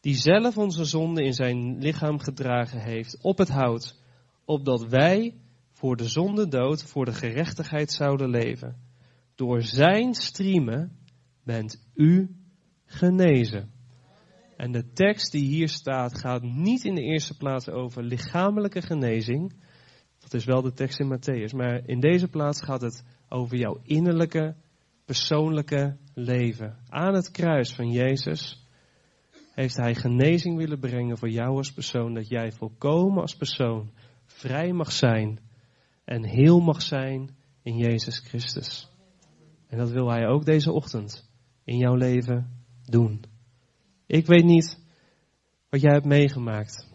Die 0.00 0.14
zelf 0.14 0.58
onze 0.58 0.84
zonde 0.84 1.24
in 1.24 1.32
zijn 1.32 1.78
lichaam 1.78 2.18
gedragen 2.18 2.80
heeft 2.80 3.18
op 3.22 3.38
het 3.38 3.48
hout, 3.48 4.00
opdat 4.44 4.88
wij 4.88 5.34
voor 5.72 5.96
de 5.96 6.08
zonde 6.08 6.48
dood, 6.48 6.84
voor 6.84 7.04
de 7.04 7.12
gerechtigheid 7.12 7.92
zouden 7.92 8.30
leven. 8.30 8.76
Door 9.34 9.62
zijn 9.62 10.14
striemen 10.14 10.98
bent 11.44 11.90
u 11.94 12.36
genezen. 12.84 13.70
En 14.56 14.72
de 14.72 14.92
tekst 14.92 15.32
die 15.32 15.44
hier 15.44 15.68
staat 15.68 16.18
gaat 16.18 16.42
niet 16.42 16.84
in 16.84 16.94
de 16.94 17.02
eerste 17.02 17.36
plaats 17.36 17.68
over 17.68 18.02
lichamelijke 18.02 18.82
genezing. 18.82 19.54
Dat 20.22 20.34
is 20.34 20.44
wel 20.44 20.62
de 20.62 20.72
tekst 20.72 21.00
in 21.00 21.18
Matthäus. 21.18 21.56
Maar 21.56 21.88
in 21.88 22.00
deze 22.00 22.28
plaats 22.28 22.62
gaat 22.62 22.80
het 22.80 23.04
over 23.28 23.56
jouw 23.56 23.80
innerlijke, 23.82 24.54
persoonlijke 25.04 25.96
leven. 26.14 26.78
Aan 26.88 27.14
het 27.14 27.30
kruis 27.30 27.74
van 27.74 27.90
Jezus 27.90 28.66
heeft 29.54 29.76
Hij 29.76 29.94
genezing 29.94 30.56
willen 30.56 30.80
brengen 30.80 31.18
voor 31.18 31.30
jou 31.30 31.56
als 31.56 31.72
persoon. 31.72 32.14
Dat 32.14 32.28
jij 32.28 32.52
volkomen 32.52 33.22
als 33.22 33.36
persoon 33.36 33.90
vrij 34.26 34.72
mag 34.72 34.92
zijn 34.92 35.40
en 36.04 36.24
heel 36.24 36.60
mag 36.60 36.82
zijn 36.82 37.36
in 37.62 37.76
Jezus 37.76 38.18
Christus. 38.18 38.90
En 39.68 39.78
dat 39.78 39.90
wil 39.90 40.10
Hij 40.10 40.26
ook 40.26 40.44
deze 40.44 40.72
ochtend 40.72 41.30
in 41.64 41.76
jouw 41.76 41.94
leven 41.94 42.64
doen. 42.84 43.24
Ik 44.06 44.26
weet 44.26 44.44
niet 44.44 44.78
wat 45.68 45.80
jij 45.80 45.92
hebt 45.92 46.06
meegemaakt. 46.06 46.91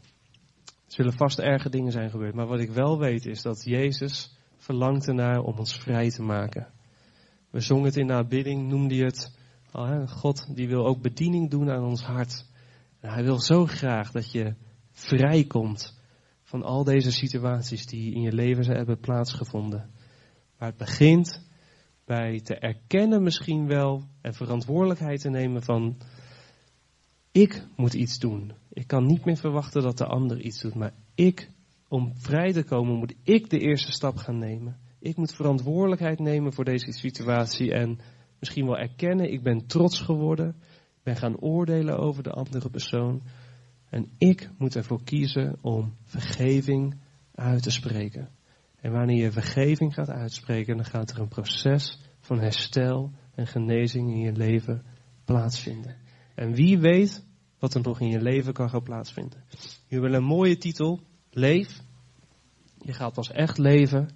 Zullen 0.98 1.14
vast 1.14 1.40
erge 1.40 1.70
dingen 1.70 1.92
zijn 1.92 2.10
gebeurd. 2.10 2.36
Maar 2.36 2.48
wat 2.48 2.60
ik 2.60 2.72
wel 2.72 3.00
weet 3.00 3.26
is 3.26 3.42
dat 3.42 3.64
Jezus 3.64 4.38
verlangt 4.56 5.08
ernaar 5.08 5.40
om 5.40 5.58
ons 5.58 5.78
vrij 5.78 6.10
te 6.10 6.22
maken. 6.22 6.68
We 7.50 7.60
zongen 7.60 7.86
het 7.86 7.98
in 7.98 8.08
de 8.08 8.14
aanbidding, 8.14 8.68
noemde 8.68 8.96
je 8.96 9.04
het. 9.04 9.38
God 10.10 10.56
die 10.56 10.68
wil 10.68 10.86
ook 10.86 11.02
bediening 11.02 11.50
doen 11.50 11.70
aan 11.70 11.84
ons 11.84 12.04
hart. 12.04 12.46
En 13.00 13.10
hij 13.10 13.24
wil 13.24 13.40
zo 13.40 13.66
graag 13.66 14.12
dat 14.12 14.32
je 14.32 14.56
vrijkomt 14.92 16.00
van 16.44 16.64
al 16.64 16.84
deze 16.84 17.12
situaties 17.12 17.86
die 17.86 18.14
in 18.14 18.22
je 18.22 18.34
leven 18.34 18.66
hebben 18.66 19.00
plaatsgevonden. 19.00 19.90
Maar 20.58 20.68
het 20.68 20.78
begint 20.78 21.46
bij 22.06 22.42
te 22.42 22.56
erkennen 22.56 23.24
misschien 23.24 23.68
wel 23.68 24.04
en 24.22 24.34
verantwoordelijkheid 24.34 25.22
te 25.22 25.30
nemen 25.30 25.64
van 25.64 25.98
ik 27.32 27.68
moet 27.76 27.94
iets 27.94 28.20
doen. 28.20 28.54
Ik 28.78 28.88
kan 28.88 29.06
niet 29.06 29.26
meer 29.26 29.38
verwachten 29.38 29.82
dat 29.82 29.98
de 29.98 30.06
ander 30.06 30.42
iets 30.42 30.62
doet, 30.62 30.76
maar 30.76 30.94
ik, 31.16 31.50
om 31.88 32.14
vrij 32.16 32.52
te 32.52 32.64
komen, 32.64 32.96
moet 32.96 33.14
ik 33.24 33.50
de 33.50 33.60
eerste 33.60 33.92
stap 33.92 34.16
gaan 34.16 34.38
nemen. 34.38 34.78
Ik 35.00 35.16
moet 35.16 35.36
verantwoordelijkheid 35.36 36.20
nemen 36.20 36.54
voor 36.54 36.66
deze 36.66 36.92
situatie 36.92 37.74
en 37.74 38.00
misschien 38.40 38.66
wel 38.66 38.78
erkennen, 38.78 39.32
ik 39.32 39.44
ben 39.44 39.66
trots 39.68 40.02
geworden, 40.02 40.48
ik 40.98 41.04
ben 41.04 41.16
gaan 41.16 41.40
oordelen 41.40 41.98
over 41.98 42.24
de 42.24 42.32
andere 42.32 42.70
persoon. 42.70 43.22
En 43.90 44.10
ik 44.18 44.50
moet 44.58 44.76
ervoor 44.76 45.04
kiezen 45.04 45.58
om 45.62 45.94
vergeving 46.04 46.96
uit 47.36 47.64
te 47.64 47.72
spreken. 47.72 48.30
En 48.82 48.92
wanneer 48.92 49.24
je 49.24 49.32
vergeving 49.32 49.94
gaat 49.94 50.10
uitspreken, 50.10 50.76
dan 50.76 50.86
gaat 50.86 51.12
er 51.12 51.20
een 51.20 51.28
proces 51.28 52.00
van 52.20 52.40
herstel 52.40 53.12
en 53.36 53.48
genezing 53.48 54.12
in 54.12 54.20
je 54.20 54.32
leven 54.32 54.84
plaatsvinden. 55.26 55.96
En 56.36 56.54
wie 56.54 56.80
weet 56.80 57.26
wat 57.60 57.74
er 57.74 57.82
nog 57.82 58.00
in 58.00 58.10
je 58.10 58.22
leven 58.22 58.54
kan 58.54 58.70
gaan 58.70 58.84
plaatsvinden. 58.84 59.44
Je 59.88 60.00
wil 60.00 60.14
een 60.14 60.24
mooie 60.24 60.58
titel, 60.58 61.00
Leef. 61.32 61.82
Je 62.78 62.94
gaat 62.94 63.14
pas 63.14 63.32
echt 63.32 63.58
leven 63.58 64.10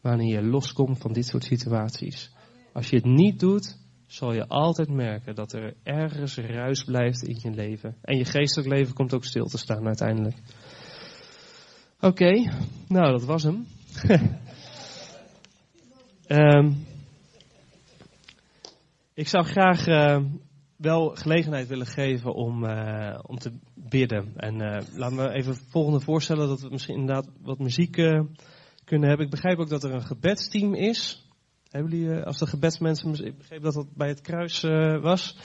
wanneer 0.00 0.34
je 0.34 0.42
loskomt 0.42 0.98
van 0.98 1.12
dit 1.12 1.26
soort 1.26 1.44
situaties. 1.44 2.30
Als 2.72 2.90
je 2.90 2.96
het 2.96 3.04
niet 3.04 3.40
doet, 3.40 3.78
zal 4.06 4.32
je 4.32 4.48
altijd 4.48 4.88
merken 4.88 5.34
dat 5.34 5.52
er 5.52 5.74
ergens 5.82 6.36
ruis 6.36 6.84
blijft 6.84 7.22
in 7.22 7.38
je 7.42 7.50
leven. 7.50 7.96
En 8.02 8.16
je 8.16 8.24
geestelijk 8.24 8.68
leven 8.68 8.94
komt 8.94 9.14
ook 9.14 9.24
stil 9.24 9.46
te 9.46 9.58
staan 9.58 9.86
uiteindelijk. 9.86 10.36
Oké, 12.00 12.50
nou 12.88 13.10
dat 13.10 13.24
was 13.24 13.42
hem. 13.42 13.66
um, 16.28 16.86
ik 19.22 19.28
zou 19.28 19.44
graag 19.44 19.86
uh, 19.86 20.24
wel 20.82 21.08
gelegenheid 21.08 21.68
willen 21.68 21.86
geven 21.86 22.34
om, 22.34 22.64
uh, 22.64 23.18
om 23.22 23.38
te 23.38 23.52
bidden. 23.74 24.32
En 24.36 24.54
uh, 24.54 24.78
laten 24.94 25.16
we 25.16 25.30
even 25.30 25.52
het 25.52 25.64
volgende 25.68 26.00
voorstellen 26.00 26.48
dat 26.48 26.60
we 26.60 26.68
misschien 26.70 26.96
inderdaad 26.96 27.28
wat 27.42 27.58
muziek 27.58 27.92
kunnen 28.84 29.08
hebben. 29.08 29.24
Ik 29.24 29.30
begrijp 29.30 29.58
ook 29.58 29.68
dat 29.68 29.84
er 29.84 29.94
een 29.94 30.06
gebedsteam 30.06 30.74
is. 30.74 31.30
Hebben 31.68 31.98
jullie, 31.98 32.22
als 32.22 32.38
de 32.38 32.46
gebedsmensen, 32.46 33.26
ik 33.26 33.38
begreep 33.38 33.62
dat 33.62 33.74
dat 33.74 33.94
bij 33.94 34.08
het 34.08 34.20
kruis 34.20 34.60
was. 35.00 35.36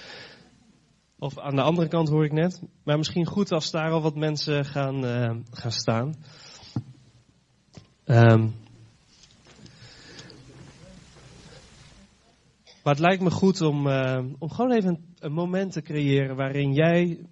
Of 1.20 1.40
aan 1.40 1.56
de 1.56 1.62
andere 1.62 1.88
kant 1.88 2.10
hoor 2.10 2.26
ik 2.26 2.32
net. 2.32 2.62
Maar 2.84 2.98
misschien 2.98 3.26
goed 3.26 3.52
als 3.52 3.72
daar 3.72 3.92
al 3.92 4.02
wat 4.02 4.16
mensen 4.16 4.66
gaan, 4.66 5.04
gaan 5.52 5.72
staan. 5.72 6.16
Um, 8.06 8.54
maar 12.88 12.96
het 12.96 13.06
lijkt 13.06 13.24
me 13.24 13.32
goed 13.32 13.62
om, 13.62 13.88
uh, 13.88 14.26
om 14.40 14.50
gewoon 14.50 14.72
even 14.72 15.16
een, 15.20 15.34
moment 15.34 15.72
te 15.72 15.82
creëren 15.82 16.36
waarin 16.36 16.74
jij, 16.74 17.26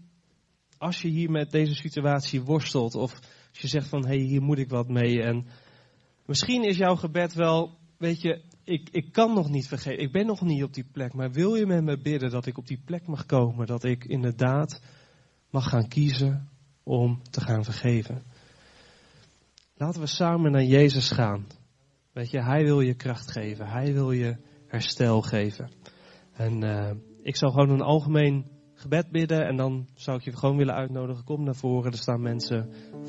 als 0.77 1.01
je 1.01 1.07
hier 1.07 1.31
met 1.31 1.51
deze 1.51 1.73
situatie 1.73 2.41
worstelt, 2.41 2.95
of 2.95 3.13
als 3.49 3.59
je 3.59 3.67
zegt 3.67 3.87
van 3.87 4.05
hé, 4.05 4.15
hey, 4.15 4.25
hier 4.25 4.41
moet 4.41 4.57
ik 4.57 4.69
wat 4.69 4.87
mee. 4.87 5.21
En 5.21 5.47
misschien 6.25 6.63
is 6.63 6.77
jouw 6.77 6.95
gebed 6.95 7.33
wel, 7.33 7.77
weet 7.97 8.21
je, 8.21 8.41
ik, 8.63 8.89
ik 8.91 9.11
kan 9.11 9.33
nog 9.33 9.49
niet 9.49 9.67
vergeten, 9.67 10.03
ik 10.03 10.11
ben 10.11 10.25
nog 10.25 10.41
niet 10.41 10.63
op 10.63 10.73
die 10.73 10.87
plek, 10.91 11.13
maar 11.13 11.31
wil 11.31 11.55
je 11.55 11.65
met 11.65 11.83
me 11.83 11.97
bidden 11.97 12.29
dat 12.29 12.45
ik 12.45 12.57
op 12.57 12.67
die 12.67 12.81
plek 12.85 13.07
mag 13.07 13.25
komen, 13.25 13.67
dat 13.67 13.83
ik 13.83 14.05
inderdaad 14.05 14.83
mag 15.49 15.69
gaan 15.69 15.87
kiezen 15.87 16.49
om 16.83 17.21
te 17.29 17.41
gaan 17.41 17.63
vergeven. 17.63 18.23
Laten 19.75 20.01
we 20.01 20.07
samen 20.07 20.51
naar 20.51 20.63
Jezus 20.63 21.11
gaan. 21.11 21.47
Weet 22.13 22.31
je, 22.31 22.43
Hij 22.43 22.63
wil 22.63 22.81
je 22.81 22.95
kracht 22.95 23.31
geven. 23.31 23.67
Hij 23.67 23.93
wil 23.93 24.11
je 24.11 24.53
herstel 24.67 25.21
geven. 25.21 25.69
En 26.33 26.63
uh, 26.63 26.91
ik 27.21 27.35
zou 27.35 27.51
gewoon 27.51 27.69
een 27.69 27.81
algemeen 27.81 28.45
gebed 28.73 29.11
bidden 29.11 29.47
en 29.47 29.55
dan 29.55 29.87
zou 29.93 30.17
ik 30.17 30.23
je 30.23 30.35
gewoon 30.35 30.57
willen 30.57 30.75
uitnodigen. 30.75 31.23
Kom 31.23 31.43
naar 31.43 31.55
voren, 31.55 31.91
er 31.91 31.97
staan 31.97 32.21
mensen 32.21 32.69